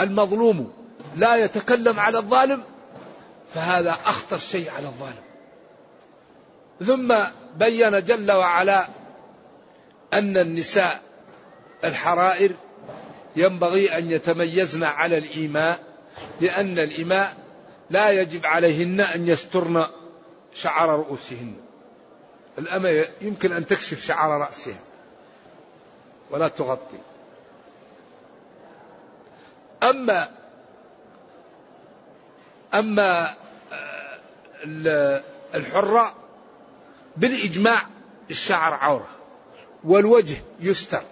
المظلوم 0.00 0.72
لا 1.16 1.36
يتكلم 1.36 2.00
على 2.00 2.18
الظالم 2.18 2.62
فهذا 3.54 3.90
أخطر 3.90 4.38
شيء 4.38 4.70
على 4.70 4.86
الظالم. 4.86 5.26
ثم 6.86 7.14
بين 7.56 8.04
جل 8.04 8.32
وعلا 8.32 8.88
أن 10.18 10.36
النساء 10.36 11.02
الحرائر 11.84 12.50
ينبغي 13.36 13.98
أن 13.98 14.10
يتميزن 14.10 14.84
على 14.84 15.18
الإيماء 15.18 15.78
لأن 16.40 16.78
الإماء 16.78 17.36
لا 17.90 18.10
يجب 18.10 18.46
عليهن 18.46 19.00
أن 19.00 19.28
يسترن 19.28 19.86
شعر 20.54 20.88
رؤوسهن. 20.88 21.54
الأمة 22.58 23.06
يمكن 23.20 23.52
أن 23.52 23.66
تكشف 23.66 24.04
شعر 24.04 24.40
رأسها 24.40 24.80
ولا 26.30 26.48
تغطي. 26.48 26.98
أما 29.82 30.28
أما 32.74 33.34
آه، 33.72 35.22
الحرة 35.54 36.14
بالإجماع 37.16 37.86
الشعر 38.30 38.74
عورة. 38.74 39.15
والوجه 39.84 40.36
يستر. 40.60 41.02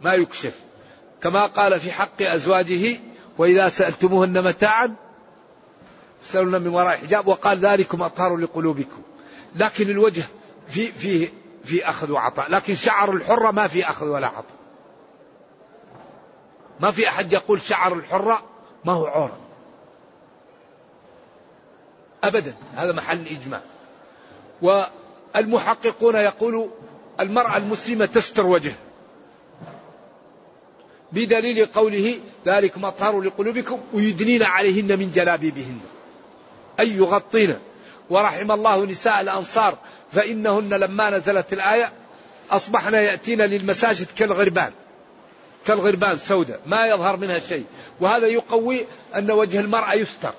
ما 0.00 0.14
يكشف. 0.14 0.60
كما 1.22 1.46
قال 1.46 1.80
في 1.80 1.92
حق 1.92 2.22
أزواجه 2.22 2.98
وإذا 3.38 3.68
سألتموهن 3.68 4.44
متاعا 4.44 4.94
فسألونا 6.22 6.58
من 6.58 6.68
وراء 6.68 6.96
حجاب 6.96 7.28
وقال 7.28 7.58
ذلكم 7.58 8.02
أطهر 8.02 8.36
لقلوبكم. 8.36 9.02
لكن 9.56 9.90
الوجه 9.90 10.24
في 10.68 10.86
فيه 10.86 11.28
في 11.64 11.88
أخذ 11.88 12.10
وعطاء. 12.10 12.50
لكن 12.50 12.74
شعر 12.74 13.12
الحرة 13.12 13.50
ما 13.50 13.66
في 13.66 13.84
أخذ 13.84 14.06
ولا 14.06 14.26
عطاء. 14.26 14.56
ما 16.80 16.90
في 16.90 17.08
أحد 17.08 17.32
يقول 17.32 17.60
شعر 17.62 17.92
الحرة 17.92 18.42
ما 18.84 18.92
هو 18.92 19.06
عورة 19.06 19.38
أبدا. 22.24 22.54
هذا 22.74 22.92
محل 22.92 23.20
الإجماع 23.20 23.60
والمحققون 24.62 26.14
يقولوا 26.14 26.68
المرأة 27.20 27.56
المسلمة 27.56 28.06
تستر 28.06 28.46
وجهها 28.46 28.76
بدليل 31.12 31.66
قوله 31.66 32.18
ذلك 32.46 32.84
أطهر 32.84 33.20
لقلوبكم 33.20 33.80
ويدنين 33.92 34.42
عليهن 34.42 34.98
من 34.98 35.12
جلابيبهن. 35.14 35.80
أي 36.80 36.90
يغطين. 36.90 37.58
ورحم 38.10 38.52
الله 38.52 38.86
نساء 38.86 39.20
الأنصار 39.20 39.78
فإنهن 40.12 40.74
لما 40.74 41.10
نزلت 41.10 41.52
الآية 41.52 41.92
أصبحن 42.50 42.94
يأتين 42.94 43.42
للمساجد 43.42 44.06
كالغربان. 44.16 44.72
كالغربان 45.66 46.18
سوداء. 46.18 46.60
ما 46.66 46.86
يظهر 46.86 47.16
منها 47.16 47.38
شيء. 47.38 47.64
وهذا 48.00 48.26
يقوي 48.26 48.86
أن 49.14 49.30
وجه 49.30 49.60
المرأة 49.60 49.94
يستر. 49.94 50.34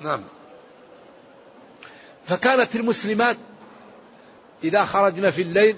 نعم. 0.00 0.24
فكانت 2.26 2.76
المسلمات 2.76 3.36
إذا 4.64 4.84
خرجن 4.84 5.30
في 5.30 5.42
الليل 5.42 5.76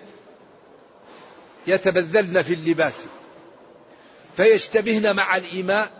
يتبذلن 1.66 2.42
في 2.42 2.54
اللباس 2.54 3.04
فيشتبهن 4.36 5.16
مع 5.16 5.36
الإماء 5.36 5.90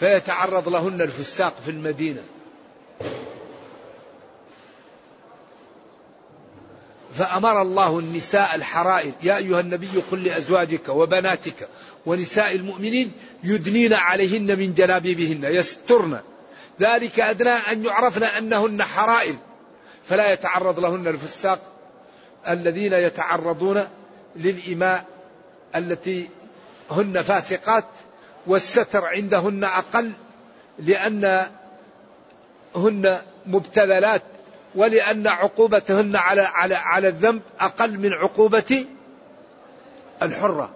فيتعرض 0.00 0.68
لهن 0.68 1.02
الفساق 1.02 1.54
في 1.64 1.70
المدينة. 1.70 2.22
فأمر 7.14 7.62
الله 7.62 7.98
النساء 7.98 8.54
الحرائر 8.54 9.12
يا 9.22 9.36
أيها 9.36 9.60
النبي 9.60 10.02
قل 10.10 10.24
لأزواجك 10.24 10.88
وبناتك 10.88 11.68
ونساء 12.06 12.54
المؤمنين 12.54 13.12
يدنين 13.44 13.92
عليهن 13.92 14.58
من 14.58 14.74
جلابيبهن 14.74 15.54
يسترن. 15.54 16.20
ذلك 16.80 17.20
أدنى 17.20 17.50
أن 17.50 17.84
يعرفن 17.84 18.22
أنهن 18.22 18.82
حرائر 18.82 19.34
فلا 20.08 20.32
يتعرض 20.32 20.80
لهن 20.80 21.06
الفساق 21.06 21.73
الذين 22.48 22.92
يتعرضون 22.92 23.88
للإماء 24.36 25.04
التي 25.76 26.28
هن 26.90 27.22
فاسقات 27.22 27.84
والستر 28.46 29.04
عندهن 29.04 29.64
أقل 29.64 30.12
لأن 30.78 31.46
هن 32.76 33.22
مبتذلات 33.46 34.22
ولأن 34.74 35.26
عقوبتهن 35.26 36.16
على 36.16 36.40
على 36.42 36.74
على 36.74 37.08
الذنب 37.08 37.42
أقل 37.60 37.98
من 37.98 38.12
عقوبة 38.12 38.86
الحرة. 40.22 40.70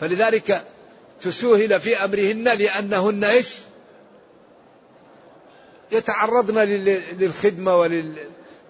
فلذلك 0.00 0.64
تسوهل 1.22 1.80
في 1.80 2.04
أمرهن 2.04 2.44
لأنهن 2.44 3.24
إيش؟ 3.24 3.58
يتعرضن 5.92 6.58
للخدمة 7.18 7.76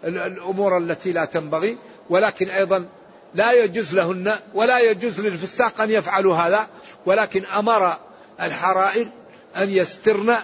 وللأمور 0.05 0.79
التي 0.79 1.12
لا 1.12 1.25
تنبغي 1.25 1.79
ولكن 2.11 2.49
أيضا 2.49 2.87
لا 3.35 3.53
يجوز 3.53 3.95
لهن 3.95 4.38
ولا 4.55 4.79
يجوز 4.79 5.21
للفساق 5.21 5.81
أن 5.81 5.90
يفعلوا 5.90 6.37
هذا 6.37 6.69
ولكن 7.07 7.45
أمر 7.45 7.97
الحرائر 8.40 9.09
أن 9.57 9.71
يسترن 9.71 10.37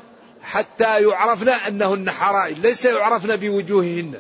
حتى 0.43 1.03
يعرفن 1.03 1.49
أنهن 1.49 2.11
حرائر 2.11 2.59
ليس 2.59 2.85
يعرفن 2.85 3.37
بوجوههن. 3.37 4.15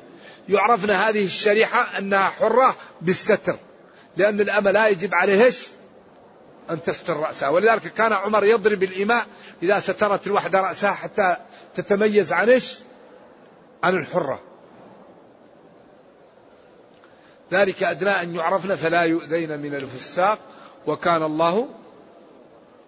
يعرفن 0.48 0.90
هذه 0.90 1.24
الشريحة 1.24 1.98
أنها 1.98 2.28
حرة 2.28 2.76
بالستر 3.00 3.56
لأن 4.16 4.40
الأمة 4.40 4.70
لا 4.70 4.88
يجب 4.88 5.14
عليه 5.14 5.52
أن 6.70 6.82
تستر 6.82 7.16
رأسها. 7.16 7.48
ولذلك 7.48 7.82
كان 7.82 8.12
عمر 8.12 8.44
يضرب 8.44 8.82
الإماء 8.82 9.26
إذا 9.62 9.80
سترت 9.80 10.26
الوحدة 10.26 10.60
رأسها 10.60 10.92
حتى 10.92 11.36
تتميز 11.76 12.32
عن 12.32 12.48
إيش؟ 12.48 12.78
عن 13.84 13.96
الحرة. 13.96 14.49
ذلك 17.52 17.82
أدنى 17.82 18.10
أن 18.10 18.34
يعرفن 18.34 18.74
فلا 18.74 19.02
يؤذين 19.02 19.58
من 19.58 19.74
الفساق 19.74 20.38
وكان 20.86 21.22
الله 21.22 21.68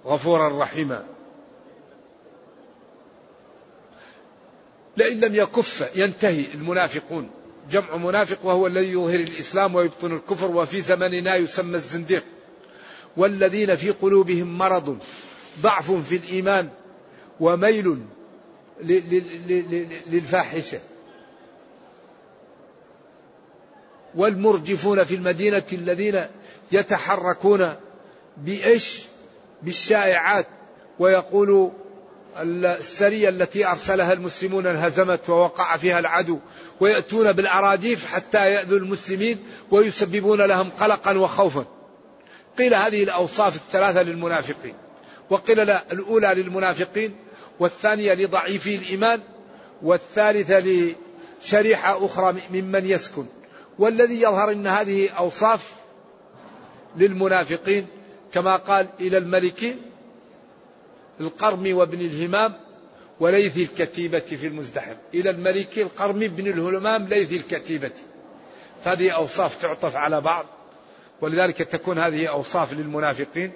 غفورا 0.06 0.62
رحيما. 0.62 1.04
لئن 4.96 5.20
لم 5.20 5.34
يكف 5.34 5.96
ينتهي 5.96 6.44
المنافقون. 6.54 7.30
جمع 7.70 7.96
منافق 7.96 8.38
وهو 8.46 8.66
الذي 8.66 8.92
يظهر 8.92 9.20
الإسلام 9.20 9.74
ويبطن 9.74 10.16
الكفر 10.16 10.50
وفي 10.50 10.80
زمننا 10.80 11.36
يسمى 11.36 11.76
الزنديق. 11.76 12.24
والذين 13.16 13.76
في 13.76 13.90
قلوبهم 13.90 14.58
مرض 14.58 14.98
ضعف 15.60 15.92
في 15.92 16.16
الإيمان 16.16 16.70
وميل 17.40 17.98
للفاحشة. 20.10 20.80
والمرجفون 24.14 25.04
في 25.04 25.14
المدينة 25.14 25.64
الذين 25.72 26.26
يتحركون 26.72 27.76
بإيش؟ 28.36 29.02
بالشائعات 29.62 30.46
ويقولوا 30.98 31.70
السرية 32.36 33.28
التي 33.28 33.66
أرسلها 33.66 34.12
المسلمون 34.12 34.66
انهزمت 34.66 35.30
ووقع 35.30 35.76
فيها 35.76 35.98
العدو 35.98 36.38
ويأتون 36.80 37.32
بالأراجيف 37.32 38.06
حتى 38.06 38.50
يأذوا 38.50 38.78
المسلمين 38.78 39.38
ويسببون 39.70 40.40
لهم 40.40 40.70
قلقا 40.70 41.18
وخوفا. 41.18 41.64
قيل 42.58 42.74
هذه 42.74 43.02
الأوصاف 43.02 43.56
الثلاثة 43.56 44.02
للمنافقين 44.02 44.74
وقيل 45.30 45.66
لا 45.66 45.92
الأولى 45.92 46.34
للمنافقين 46.34 47.16
والثانية 47.60 48.14
لضعيفي 48.14 48.74
الإيمان 48.74 49.20
والثالثة 49.82 50.62
لشريحة 51.42 52.06
أخرى 52.06 52.36
ممن 52.50 52.86
يسكن. 52.86 53.26
والذي 53.78 54.22
يظهر 54.22 54.52
أن 54.52 54.66
هذه 54.66 55.10
أوصاف 55.10 55.72
للمنافقين 56.96 57.86
كما 58.32 58.56
قال 58.56 58.88
إلى 59.00 59.18
الملك 59.18 59.76
القرم 61.20 61.76
وابن 61.76 62.00
الهمام 62.00 62.52
وليث 63.20 63.70
الكتيبة 63.70 64.18
في 64.18 64.46
المزدحم. 64.46 64.94
إلى 65.14 65.30
الملك 65.30 65.78
القرم 65.78 66.18
بن 66.18 66.46
الهمام 66.46 67.06
ليث 67.06 67.32
الكتيبة. 67.32 67.90
هذه 68.84 69.10
أوصاف 69.10 69.62
تعطف 69.62 69.96
على 69.96 70.20
بعض 70.20 70.46
ولذلك 71.20 71.58
تكون 71.58 71.98
هذه 71.98 72.26
أوصاف 72.26 72.72
للمنافقين 72.72 73.52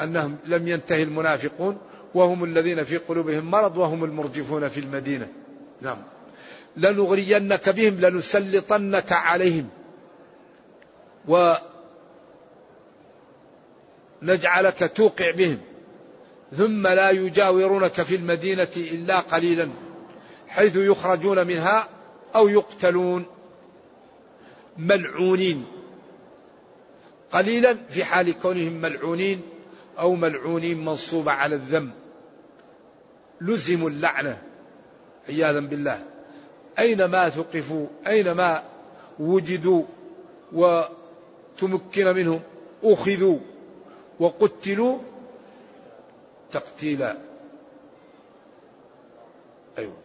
أنهم 0.00 0.36
لم 0.44 0.68
ينتهي 0.68 1.02
المنافقون 1.02 1.78
وهم 2.14 2.44
الذين 2.44 2.82
في 2.82 2.96
قلوبهم 2.96 3.50
مرض 3.50 3.76
وهم 3.76 4.04
المرجفون 4.04 4.68
في 4.68 4.80
المدينة. 4.80 5.28
نعم. 5.80 5.98
لنغرينك 6.76 7.68
بهم 7.68 8.00
لنسلطنك 8.00 9.12
عليهم. 9.12 9.68
ونجعلك 14.22 14.92
توقع 14.96 15.30
بهم. 15.30 15.58
ثم 16.56 16.86
لا 16.86 17.10
يجاورونك 17.10 18.02
في 18.02 18.16
المدينة 18.16 18.68
إلا 18.76 19.20
قليلا 19.20 19.68
حيث 20.48 20.76
يخرجون 20.76 21.46
منها 21.46 21.88
أو 22.34 22.48
يقتلون. 22.48 23.24
ملعونين. 24.78 25.66
قليلا 27.32 27.76
في 27.88 28.04
حال 28.04 28.38
كونهم 28.38 28.72
ملعونين 28.72 29.42
أو 29.98 30.14
ملعونين 30.14 30.84
منصوبة 30.84 31.32
على 31.32 31.54
الذم. 31.54 31.90
لزموا 33.40 33.90
اللعنة 33.90 34.42
عياذا 35.28 35.60
بالله. 35.60 36.13
أينما 36.78 37.28
ثقفوا 37.28 37.86
أينما 38.06 38.62
وجدوا 39.18 39.82
وتمكن 40.52 42.06
منهم 42.06 42.40
أخذوا 42.82 43.38
وقتلوا 44.20 44.98
تقتيلا. 46.52 47.16
أيوة. 49.78 49.96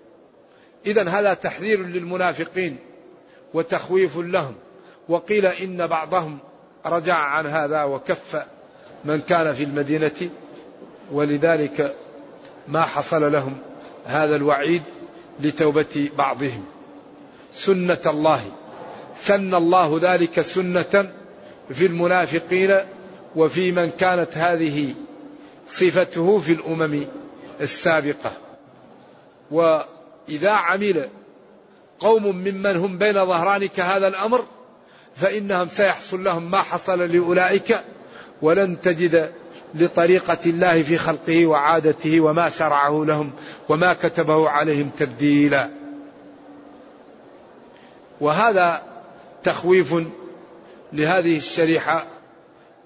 إذا 0.86 1.10
هذا 1.10 1.34
تحذير 1.34 1.86
للمنافقين 1.86 2.77
وتخويف 3.53 4.17
لهم. 4.17 4.55
وقيل 5.10 5.45
إن 5.45 5.88
بعضهم 5.88 6.39
رجع 6.86 7.15
عن 7.15 7.47
هذا 7.47 7.84
وكف 7.84 8.45
من 9.05 9.21
كان 9.21 9.53
في 9.53 9.63
المدينة 9.63 10.29
ولذلك 11.12 11.95
ما 12.67 12.82
حصل 12.82 13.32
لهم 13.32 13.58
هذا 14.05 14.36
الوعيد 14.36 14.84
لتوبة 15.39 16.10
بعضهم. 16.17 16.65
سنة 17.54 18.02
الله. 18.06 18.41
سن 19.15 19.56
الله 19.56 19.99
ذلك 20.02 20.41
سنة 20.41 21.12
في 21.69 21.86
المنافقين 21.86 22.78
وفي 23.36 23.71
من 23.71 23.89
كانت 23.89 24.38
هذه 24.38 24.93
صفته 25.67 26.39
في 26.39 26.52
الأمم 26.52 27.06
السابقة. 27.62 28.32
وإذا 29.52 30.52
عمل 30.52 31.10
قوم 31.99 32.23
ممن 32.23 32.75
هم 32.75 32.97
بين 32.97 33.25
ظهرانك 33.25 33.79
هذا 33.79 34.08
الأمر 34.08 34.46
فإنهم 35.15 35.67
سيحصل 35.67 36.23
لهم 36.23 36.52
ما 36.52 36.58
حصل 36.58 37.12
لأولئك 37.12 37.79
ولن 38.42 38.81
تجد 38.81 39.31
لطريقة 39.75 40.37
الله 40.45 40.83
في 40.83 40.97
خلقه 40.97 41.45
وعادته 41.45 42.21
وما 42.21 42.50
شرعه 42.50 43.06
لهم 43.06 43.31
وما 43.69 43.93
كتبه 43.93 44.50
عليهم 44.50 44.89
تبديلا. 44.97 45.69
وهذا 48.21 48.81
تخويف 49.43 49.95
لهذه 50.93 51.37
الشريحة 51.37 52.08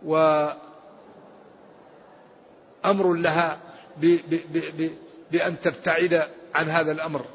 وأمر 0.05 0.53
لها 3.13 3.57
بأن 5.31 5.59
تبتعد 5.59 6.27
عن 6.55 6.69
هذا 6.69 6.91
الأمر. 6.91 7.25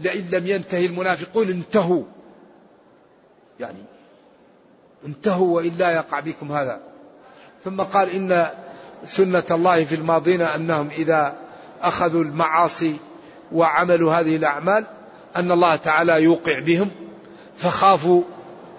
لئن 0.00 0.28
لم 0.32 0.46
ينتهي 0.46 0.86
المنافقون 0.86 1.48
انتهوا. 1.48 2.04
يعني 3.60 3.84
انتهوا 5.06 5.56
وإلا 5.56 5.90
يقع 5.90 6.20
بكم 6.20 6.52
هذا. 6.52 6.80
ثم 7.64 7.80
قال 7.80 8.10
إن 8.10 8.48
سنة 9.04 9.44
الله 9.50 9.84
في 9.84 9.94
الماضين 9.94 10.40
أنهم 10.40 10.88
إذا 10.98 11.34
أخذوا 11.82 12.24
المعاصي 12.24 12.96
وعملوا 13.52 14.12
هذه 14.12 14.36
الأعمال 14.36 14.84
أن 15.36 15.52
الله 15.52 15.76
تعالى 15.76 16.22
يوقع 16.22 16.58
بهم 16.58 16.90
فخافوا 17.56 18.22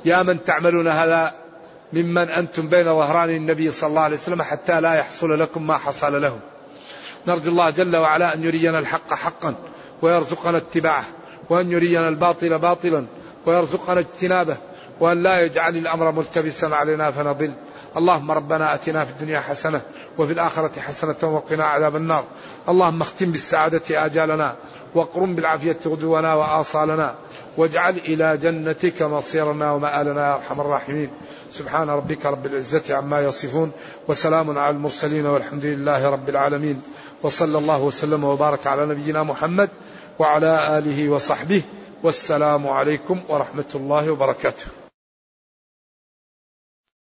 يا 0.05 0.23
من 0.23 0.43
تعملون 0.43 0.87
هذا 0.87 1.33
ممن 1.93 2.29
أنتم 2.29 2.67
بين 2.67 2.85
ظهران 2.85 3.29
النبي 3.29 3.71
صلى 3.71 3.89
الله 3.89 4.01
عليه 4.01 4.17
وسلم 4.17 4.41
حتى 4.41 4.81
لا 4.81 4.93
يحصل 4.93 5.39
لكم 5.39 5.67
ما 5.67 5.77
حصل 5.77 6.21
لهم. 6.21 6.39
نرجو 7.27 7.51
الله 7.51 7.69
جل 7.69 7.95
وعلا 7.95 8.33
أن 8.33 8.43
يرينا 8.43 8.79
الحق 8.79 9.13
حقا 9.13 9.55
ويرزقنا 10.01 10.57
اتباعه 10.57 11.05
وأن 11.49 11.71
يرينا 11.71 12.09
الباطل 12.09 12.59
باطلا 12.59 13.05
ويرزقنا 13.45 13.99
اجتنابه 13.99 14.57
وأن 15.03 15.23
لا 15.23 15.41
يجعل 15.41 15.77
الأمر 15.77 16.11
ملتبسا 16.11 16.65
علينا 16.65 17.11
فنضل. 17.11 17.53
اللهم 17.97 18.31
ربنا 18.31 18.73
أتنا 18.73 19.05
في 19.05 19.11
الدنيا 19.11 19.39
حسنة 19.39 19.81
وفي 20.17 20.33
الآخرة 20.33 20.79
حسنة 20.79 21.21
وقنا 21.23 21.65
عذاب 21.65 21.95
النار. 21.95 22.23
اللهم 22.69 23.01
اختم 23.01 23.31
بالسعادة 23.31 24.05
آجالنا 24.05 24.55
واقرم 24.95 25.35
بالعافية 25.35 25.77
غدونا 25.85 26.33
وآصالنا 26.33 27.15
واجعل 27.57 27.97
إلى 27.97 28.37
جنتك 28.37 29.01
مصيرنا 29.01 29.71
ومآلنا 29.71 30.27
يا 30.29 30.35
أرحم 30.35 30.61
الراحمين. 30.61 31.09
سبحان 31.51 31.89
ربك 31.89 32.25
رب 32.25 32.45
العزة 32.45 32.95
عما 32.95 33.21
يصفون 33.21 33.71
وسلام 34.07 34.57
على 34.57 34.75
المرسلين 34.75 35.25
والحمد 35.25 35.65
لله 35.65 36.09
رب 36.09 36.29
العالمين. 36.29 36.81
وصلى 37.23 37.57
الله 37.57 37.81
وسلم 37.81 38.23
وبارك 38.23 38.67
على 38.67 38.85
نبينا 38.85 39.23
محمد 39.23 39.69
وعلى 40.19 40.77
آله 40.77 41.09
وصحبه. 41.09 41.61
والسلام 42.03 42.67
عليكم 42.67 43.21
ورحمة 43.29 43.71
الله 43.75 44.11
وبركاته. 44.11 44.82